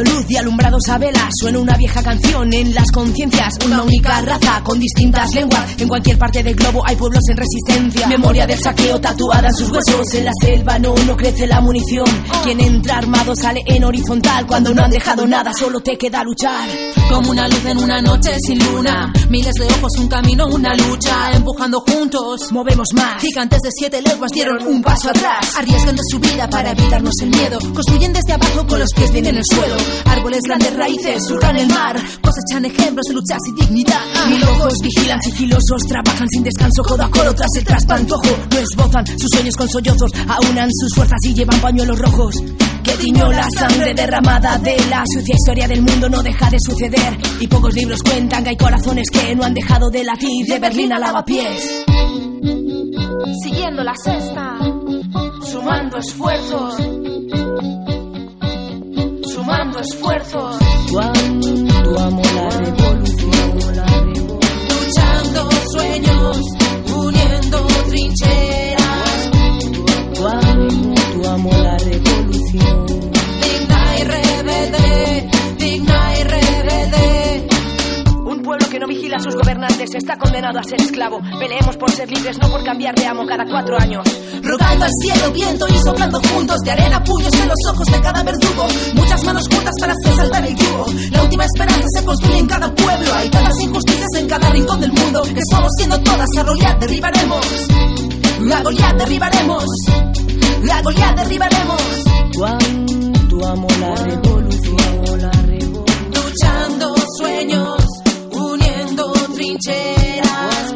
[0.03, 1.29] Luz y alumbrados a vela.
[1.39, 3.57] Suena una vieja canción en las conciencias.
[3.65, 5.79] Una única raza con distintas lenguas.
[5.79, 8.07] En cualquier parte del globo hay pueblos en resistencia.
[8.07, 10.13] Memoria del saqueo tatuada en sus huesos.
[10.13, 12.05] En la selva no, no crece la munición.
[12.43, 14.45] Quien entra armado sale en horizontal.
[14.45, 16.69] Cuando no han dejado nada, solo te queda luchar.
[17.09, 19.13] Como una luz en una noche sin luna.
[19.35, 21.33] Miles de ojos, un camino, una lucha.
[21.33, 23.21] Empujando juntos, movemos más.
[23.21, 25.57] Gigantes de siete leguas dieron un paso atrás.
[25.57, 27.59] Arriesgando su vida para evitarnos el miedo.
[27.73, 29.75] Construyen desde abajo con los pies bien en el suelo.
[30.05, 32.01] Árboles, grandes raíces, surcan el mar.
[32.21, 33.99] Cosechan ejemplos de luchas y dignidad.
[34.29, 38.29] Mil ojos vigilan sigilosos, trabajan sin descanso, codo a codo tras el traspantojo.
[38.51, 42.35] No esbozan sus sueños con sollozos, aunan sus fuerzas y llevan pañuelos rojos.
[42.85, 47.17] Que tiñó la sangre derramada de la sucia historia del mundo no deja de suceder.
[47.39, 50.93] Y pocos libros cuentan que hay corazones que no han dejado de latir de Berlín
[50.93, 51.85] a lavapiés.
[53.43, 54.57] Siguiendo la cesta,
[55.41, 56.75] sumando esfuerzos
[59.35, 60.57] sumando esfuerzos.
[60.91, 63.59] Cuando amo la revolución,
[64.69, 66.41] luchando sueños,
[66.95, 69.29] uniendo trincheras.
[70.17, 77.47] Cuando amo la revolución, digna y rebelde, digna y rebelde.
[78.25, 81.21] Un pueblo que no vigila a sus gobernantes está condenado a ser esclavo.
[81.39, 84.05] Peleemos por ser libres, no por cambiar de amo cada cuatro años
[84.45, 88.23] rogando al cielo, viento y soplando juntos de arena, puños en los ojos de cada
[88.23, 88.67] verdugo.
[88.93, 90.85] Muchas manos juntas para hacer saltar el yugo.
[91.11, 93.13] La última esperanza se construye en cada pueblo.
[93.13, 97.45] Hay tantas injusticias en cada rincón del mundo que solo siendo todas a Goliat derribaremos.
[98.53, 99.65] A Goliat derribaremos.
[100.71, 102.14] A Goliat derribaremos.
[102.37, 106.11] Cuando amo la revolución, la revolución.
[106.11, 107.81] Luchando sueños,
[108.31, 110.75] uniendo trincheras.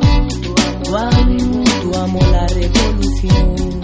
[0.89, 3.81] Cuando amo la revolución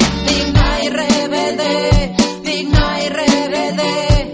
[0.83, 4.33] y rebelde, digna y rebelde.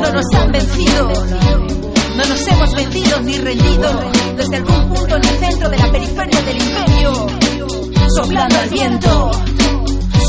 [0.00, 1.12] No nos han vencido,
[2.16, 4.00] no nos hemos vencido ni rendido.
[4.36, 7.12] Desde algún punto en el centro de la periferia del imperio,
[8.16, 9.30] soplando al viento,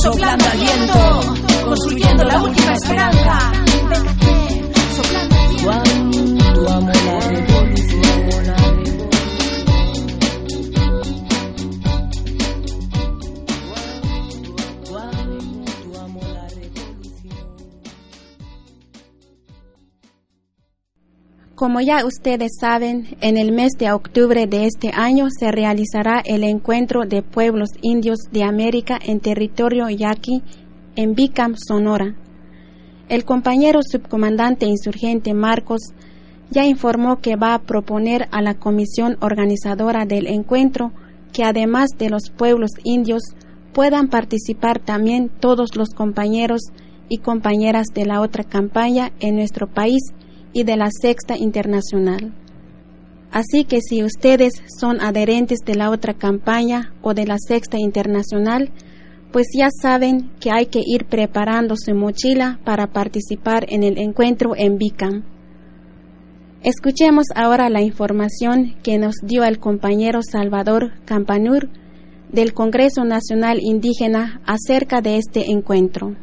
[0.02, 1.20] soplando al viento,
[1.66, 3.52] construyendo la última esperanza.
[6.70, 7.59] Al
[21.60, 26.46] Como ya ustedes saben, en el mes de octubre de este año se realizará el
[26.46, 30.42] encuentro de pueblos indios de América en territorio yaqui
[30.96, 32.16] en Bicam, Sonora.
[33.10, 35.82] El compañero subcomandante insurgente Marcos
[36.50, 40.94] ya informó que va a proponer a la comisión organizadora del encuentro
[41.34, 43.36] que además de los pueblos indios
[43.74, 46.62] puedan participar también todos los compañeros
[47.10, 50.14] y compañeras de la otra campaña en nuestro país
[50.54, 52.34] y de la Sexta Internacional.
[53.32, 58.72] Así que si ustedes son adherentes de la otra campaña o de la Sexta Internacional,
[59.32, 64.54] pues ya saben que hay que ir preparando su mochila para participar en el encuentro
[64.56, 65.24] en Bicam.
[66.64, 71.70] Escuchemos ahora la información que nos dio el compañero Salvador Campanur
[72.32, 76.16] del Congreso Nacional Indígena acerca de este encuentro.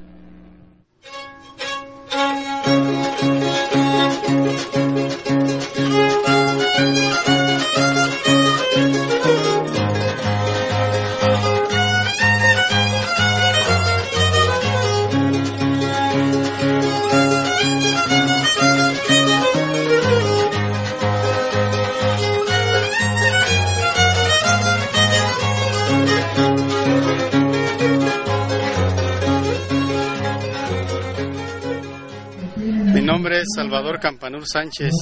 [33.86, 34.92] Salvador Campanur Sánchez.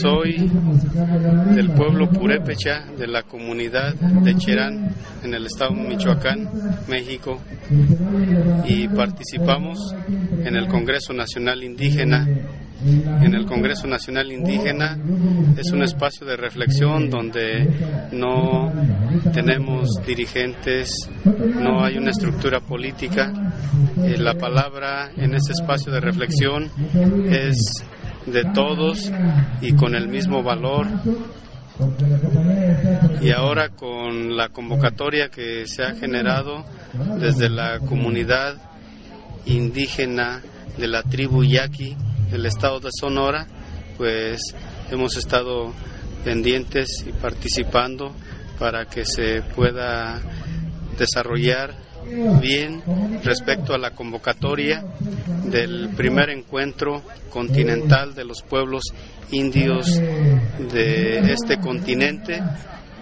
[0.00, 0.50] Soy
[1.54, 4.88] del pueblo Purépecha de la comunidad de Cherán
[5.22, 6.48] en el estado de Michoacán,
[6.88, 7.42] México.
[8.66, 12.26] Y participamos en el Congreso Nacional Indígena
[12.84, 14.98] en el Congreso Nacional Indígena
[15.56, 17.66] es un espacio de reflexión donde
[18.12, 18.70] no
[19.32, 23.32] tenemos dirigentes, no hay una estructura política.
[24.04, 26.70] Eh, la palabra en ese espacio de reflexión
[27.26, 27.84] es
[28.26, 29.10] de todos
[29.62, 30.86] y con el mismo valor.
[33.20, 36.64] Y ahora con la convocatoria que se ha generado
[37.18, 38.56] desde la comunidad
[39.46, 40.42] indígena
[40.78, 41.96] de la tribu Yaqui,
[42.32, 43.46] el estado de Sonora,
[43.96, 44.40] pues
[44.90, 45.72] hemos estado
[46.24, 48.14] pendientes y participando
[48.58, 50.20] para que se pueda
[50.98, 51.74] desarrollar
[52.40, 52.82] bien
[53.22, 54.84] respecto a la convocatoria
[55.44, 58.84] del primer encuentro continental de los pueblos
[59.30, 62.42] indios de este continente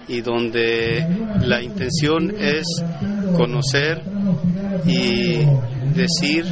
[0.09, 1.07] y donde
[1.41, 2.66] la intención es
[3.37, 4.03] conocer
[4.87, 5.45] y
[5.95, 6.45] decir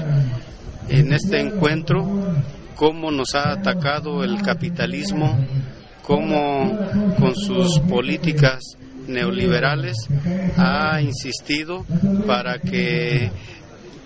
[0.88, 2.04] en este encuentro
[2.80, 5.36] cómo nos ha atacado el capitalismo,
[6.02, 6.78] cómo
[7.18, 8.58] con sus políticas
[9.06, 9.98] neoliberales
[10.56, 11.84] ha insistido
[12.26, 13.30] para que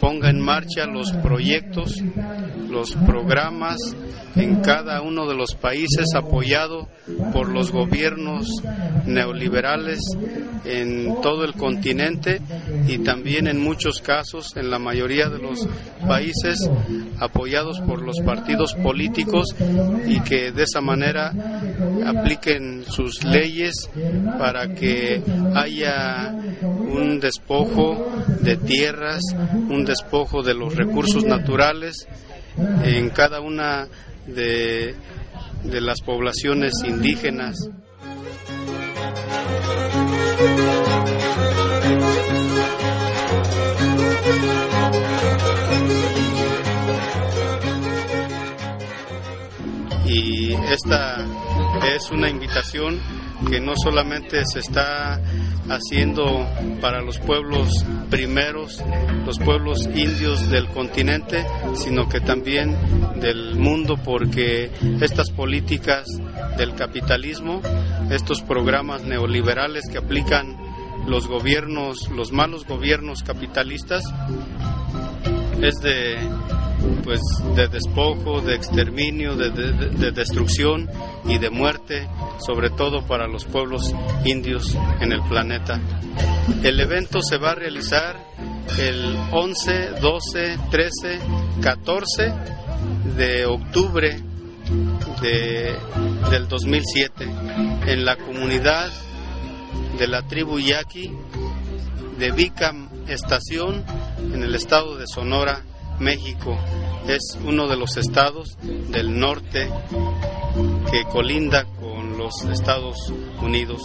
[0.01, 2.03] ponga en marcha los proyectos,
[2.68, 3.78] los programas
[4.36, 6.88] en cada uno de los países apoyado
[7.32, 8.49] por los gobiernos
[9.07, 10.01] neoliberales
[10.64, 12.40] en todo el continente
[12.88, 15.68] y también en muchos casos, en la mayoría de los
[16.07, 16.59] países,
[17.18, 19.55] apoyados por los partidos políticos
[20.07, 21.32] y que de esa manera
[22.07, 23.90] apliquen sus leyes
[24.38, 25.22] para que
[25.55, 26.34] haya
[26.95, 28.07] un despojo
[28.40, 29.20] de tierras,
[29.53, 32.07] un despojo de los recursos naturales
[32.84, 33.88] en cada una
[34.26, 34.95] de,
[35.64, 37.57] de las poblaciones indígenas.
[50.07, 51.26] Y esta
[51.97, 53.01] es una invitación
[53.45, 55.20] que no solamente se está
[55.68, 56.47] haciendo
[56.80, 58.82] para los pueblos primeros,
[59.24, 62.76] los pueblos indios del continente, sino que también
[63.20, 64.70] del mundo, porque
[65.01, 66.07] estas políticas
[66.59, 67.62] del capitalismo,
[68.11, 70.57] estos programas neoliberales que aplican
[71.07, 74.05] los gobiernos, los malos gobiernos capitalistas,
[75.61, 76.18] es de
[77.03, 77.20] pues
[77.55, 80.89] de despojo, de exterminio, de, de, destrucción
[81.26, 82.09] y de muerte,
[82.39, 85.80] sobre todo para los pueblos indios en el planeta.
[86.62, 88.16] El evento se va a realizar
[88.78, 91.20] el 11, 12, 13,
[91.61, 92.32] 14
[93.16, 94.20] de octubre
[95.20, 95.76] de,
[96.30, 97.24] del 2007
[97.87, 98.91] en la comunidad
[99.99, 101.12] de la tribu Yaqui
[102.18, 103.85] de Vicam Estación
[104.32, 105.62] en el estado de Sonora,
[105.99, 106.57] México.
[107.07, 109.68] Es uno de los estados del norte
[110.90, 113.82] que colinda con los Estados Unidos.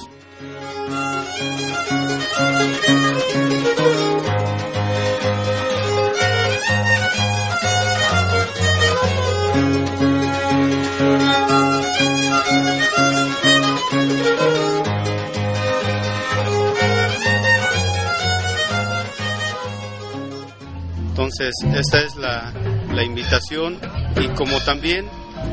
[21.29, 23.77] Entonces, esa es la, invitación
[24.19, 25.05] y como también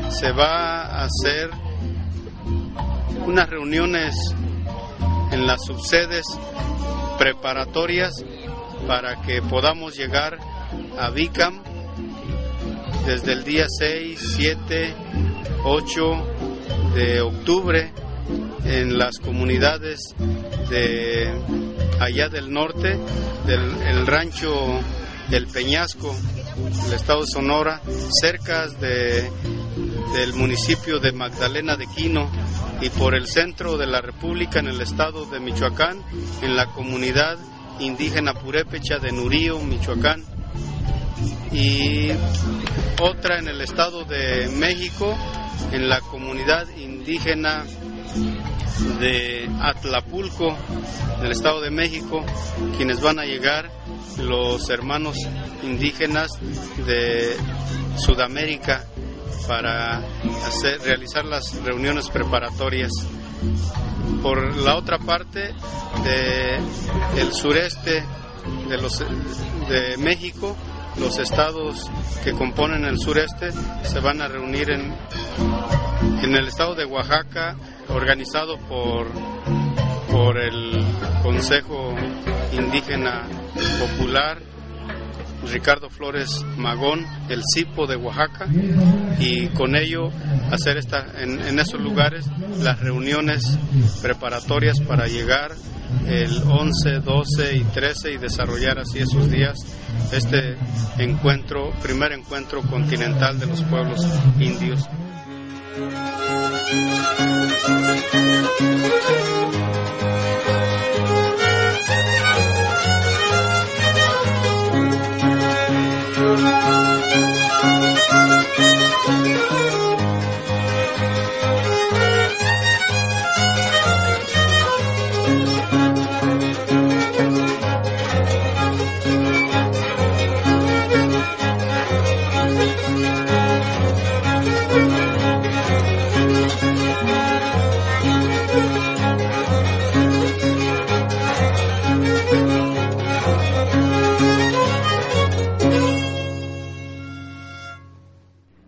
[0.09, 1.51] se va a hacer
[3.25, 4.15] unas reuniones
[5.31, 6.25] en las subsedes
[7.19, 8.11] preparatorias
[8.87, 10.39] para que podamos llegar
[10.99, 11.61] a Vicam
[13.05, 14.95] desde el día 6, 7,
[15.63, 16.01] 8
[16.95, 17.93] de octubre
[18.65, 19.99] en las comunidades
[20.69, 21.31] de
[21.99, 22.97] allá del norte,
[23.45, 24.81] del el rancho
[25.31, 26.15] El Peñasco,
[26.87, 27.81] el estado de Sonora,
[28.21, 29.29] cerca de,
[30.13, 32.31] del municipio de Magdalena de Quino
[32.81, 36.01] y por el centro de la República en el estado de Michoacán,
[36.41, 37.37] en la comunidad
[37.79, 40.23] indígena purépecha de Nurío, Michoacán,
[41.51, 42.09] y
[43.01, 45.15] otra en el estado de México,
[45.71, 47.65] en la comunidad indígena
[48.99, 50.55] de Atlapulco,
[51.19, 52.23] en el estado de México,
[52.77, 53.71] quienes van a llegar
[54.19, 55.17] los hermanos
[55.63, 56.31] indígenas
[56.85, 57.35] de
[57.97, 58.85] Sudamérica
[59.47, 59.97] para
[60.45, 62.91] hacer, realizar las reuniones preparatorias.
[64.21, 65.53] Por la otra parte
[66.03, 68.03] del sureste
[68.69, 68.99] de, los,
[69.69, 70.55] de México
[70.99, 71.89] los estados
[72.23, 73.51] que componen el sureste
[73.83, 74.95] se van a reunir en,
[76.23, 77.55] en el estado de Oaxaca,
[77.89, 79.07] organizado por,
[80.11, 80.83] por el
[81.21, 81.93] Consejo
[82.53, 83.27] Indígena
[83.79, 84.39] Popular
[85.51, 88.47] Ricardo Flores Magón, el CIPO de Oaxaca,
[89.19, 90.09] y con ello
[90.51, 92.25] hacer esta, en, en esos lugares
[92.61, 93.57] las reuniones
[94.01, 95.51] preparatorias para llegar
[96.07, 99.57] el 11, 12 y 13 y desarrollar así esos días
[100.11, 100.57] este
[100.97, 104.05] encuentro, primer encuentro continental de los pueblos
[104.39, 104.87] indios.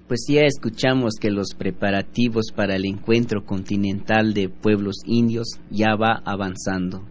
[0.09, 6.23] Pues ya escuchamos que los preparativos para el encuentro continental de pueblos indios ya va
[6.25, 7.03] avanzando,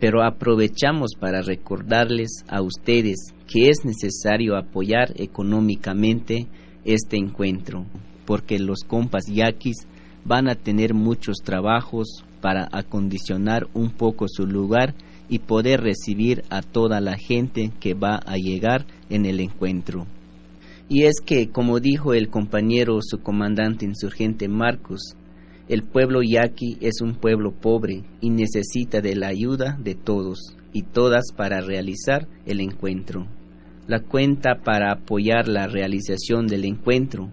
[0.00, 6.48] pero aprovechamos para recordarles a ustedes que es necesario apoyar económicamente
[6.84, 7.86] este encuentro,
[8.26, 9.86] porque los compas yaquis
[10.24, 14.96] van a tener muchos trabajos para acondicionar un poco su lugar
[15.28, 20.08] y poder recibir a toda la gente que va a llegar en el encuentro.
[20.92, 25.14] Y es que, como dijo el compañero su comandante insurgente Marcos,
[25.68, 30.82] el pueblo yaqui es un pueblo pobre y necesita de la ayuda de todos y
[30.82, 33.28] todas para realizar el encuentro.
[33.86, 37.30] La cuenta para apoyar la realización del encuentro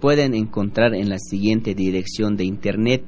[0.00, 3.02] pueden encontrar en la siguiente dirección de internet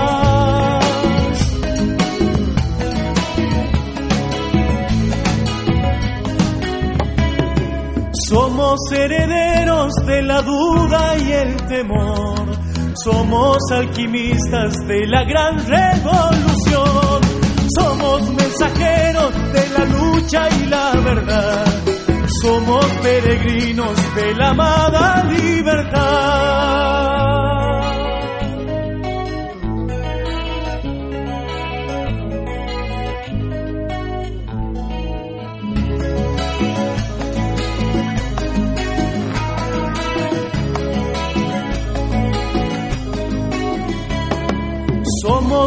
[8.29, 12.45] Somos herederos de la duda y el temor.
[13.01, 17.21] Somos alquimistas de la gran revolución.
[17.79, 21.65] Somos mensajeros de la lucha y la verdad.
[22.41, 26.66] Somos peregrinos de la amada libertad.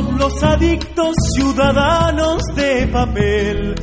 [0.00, 3.74] Somos los adictos ciudadanos de papel,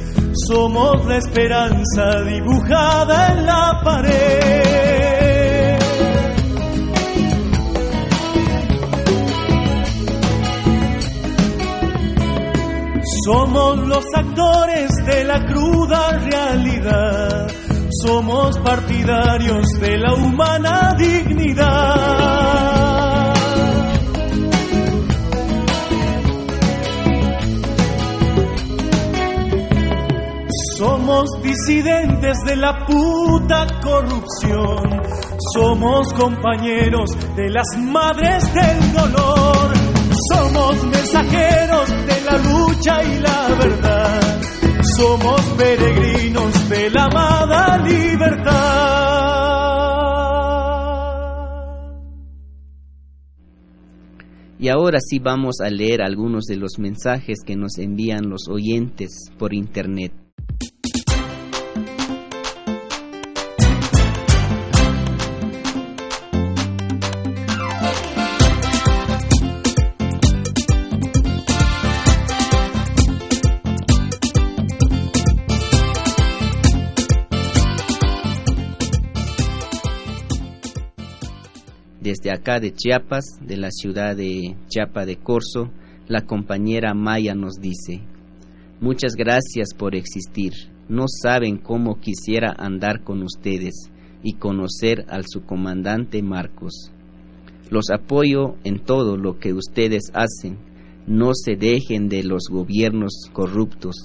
[0.48, 4.18] somos la esperanza dibujada en la pared.
[13.24, 17.48] Somos los actores de la cruda realidad,
[18.04, 22.17] somos partidarios de la humana dignidad.
[31.68, 35.02] Disidentes de la puta corrupción.
[35.54, 39.74] Somos compañeros de las madres del dolor.
[40.34, 44.42] Somos mensajeros de la lucha y la verdad.
[44.96, 49.18] Somos peregrinos de la amada libertad.
[54.60, 59.30] Y ahora sí vamos a leer algunos de los mensajes que nos envían los oyentes
[59.38, 60.14] por internet.
[82.18, 85.70] Desde acá de Chiapas, de la ciudad de Chiapa de Corzo,
[86.08, 88.02] la compañera Maya nos dice,
[88.82, 90.54] muchas gracias por existir.
[90.90, 93.92] No saben cómo quisiera andar con ustedes
[94.24, 96.92] y conocer al su comandante Marcos.
[97.70, 100.58] Los apoyo en todo lo que ustedes hacen.
[101.06, 103.96] No se dejen de los gobiernos corruptos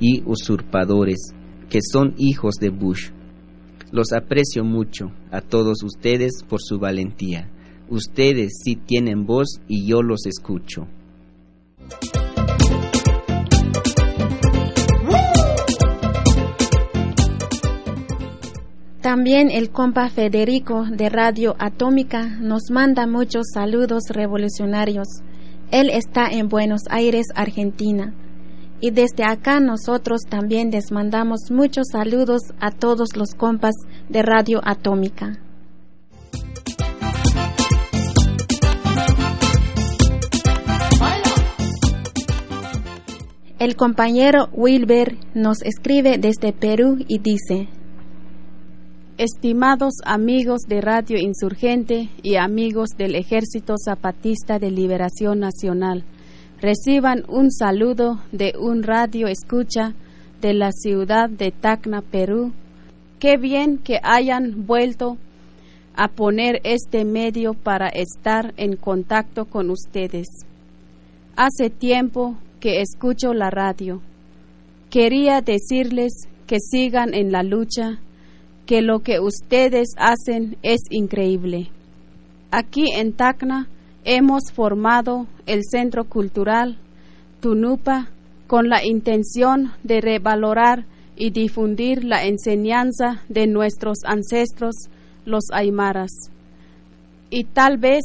[0.00, 1.34] y usurpadores
[1.68, 3.10] que son hijos de Bush
[3.92, 7.50] los aprecio mucho a todos ustedes por su valentía.
[7.90, 10.86] Ustedes sí tienen voz y yo los escucho.
[19.00, 25.08] También el compa Federico de Radio Atómica nos manda muchos saludos revolucionarios.
[25.72, 28.14] Él está en Buenos Aires, Argentina.
[28.80, 33.74] Y desde acá nosotros también les mandamos muchos saludos a todos los compas
[34.08, 35.40] de Radio Atómica.
[43.60, 47.68] El compañero Wilber nos escribe desde Perú y dice,
[49.18, 56.04] Estimados amigos de Radio Insurgente y amigos del Ejército Zapatista de Liberación Nacional,
[56.62, 59.94] Reciban un saludo de un radio escucha
[60.40, 62.52] de la ciudad de Tacna, Perú.
[63.18, 65.18] Qué bien que hayan vuelto
[65.96, 70.28] a poner este medio para estar en contacto con ustedes.
[71.36, 74.00] Hace tiempo que escucho la radio.
[74.90, 77.98] Quería decirles que sigan en la lucha,
[78.66, 81.70] que lo que ustedes hacen es increíble.
[82.50, 83.68] Aquí en Tacna
[84.04, 86.78] hemos formado el Centro Cultural
[87.40, 88.08] Tunupa
[88.46, 90.84] con la intención de revalorar
[91.16, 94.74] y difundir la enseñanza de nuestros ancestros,
[95.24, 96.10] los aymaras.
[97.30, 98.02] Y tal vez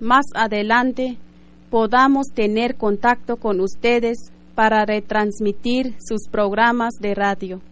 [0.00, 1.18] más adelante
[1.72, 7.62] podamos tener contacto con ustedes para retransmitir sus programas de radio.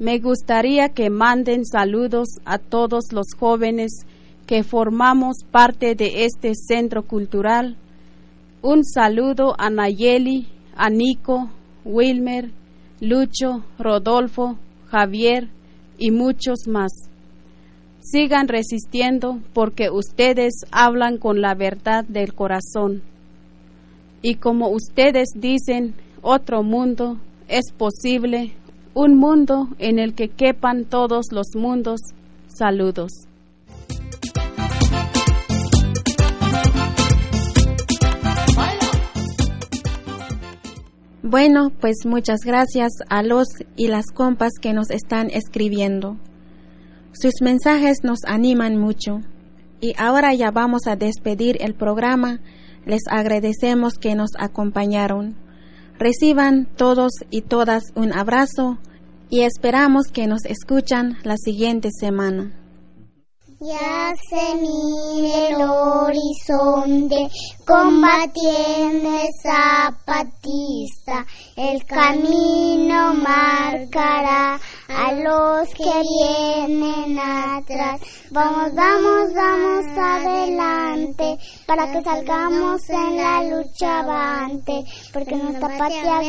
[0.00, 4.04] Me gustaría que manden saludos a todos los jóvenes
[4.48, 7.76] que formamos parte de este centro cultural.
[8.62, 11.50] Un saludo a Nayeli, a Nico,
[11.84, 12.50] Wilmer,
[13.00, 14.58] Lucho, Rodolfo,
[14.88, 15.50] Javier
[15.98, 16.90] y muchos más.
[18.00, 23.02] Sigan resistiendo porque ustedes hablan con la verdad del corazón.
[24.22, 27.18] Y como ustedes dicen, otro mundo
[27.48, 28.52] es posible,
[28.94, 32.00] un mundo en el que quepan todos los mundos.
[32.48, 33.10] Saludos.
[41.22, 43.46] Bueno, pues muchas gracias a los
[43.76, 46.16] y las compas que nos están escribiendo.
[47.12, 49.20] Sus mensajes nos animan mucho.
[49.80, 52.40] Y ahora ya vamos a despedir el programa.
[52.86, 55.36] Les agradecemos que nos acompañaron.
[55.98, 58.78] Reciban todos y todas un abrazo
[59.28, 62.52] y esperamos que nos escuchan la siguiente semana.
[63.62, 67.28] Ya se mide el horizonte,
[67.66, 69.10] combatiendo
[69.42, 71.26] zapatista,
[71.56, 74.58] el camino marcará
[74.90, 78.00] a los que vienen atrás.
[78.30, 86.20] Vamos, vamos, vamos adelante, para que salgamos en la lucha avante, porque nuestra patria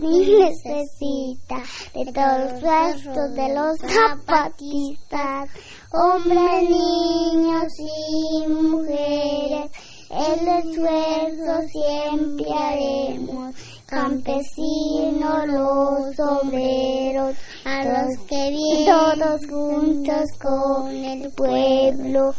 [0.00, 1.62] necesita
[1.94, 5.48] de todos restos de los zapatistas
[5.92, 9.70] hombres, niños y mujeres,
[10.10, 13.54] el esfuerzo siempre haremos,
[13.86, 22.34] campesinos, los obreros, a los que vienen todos juntos con el pueblo.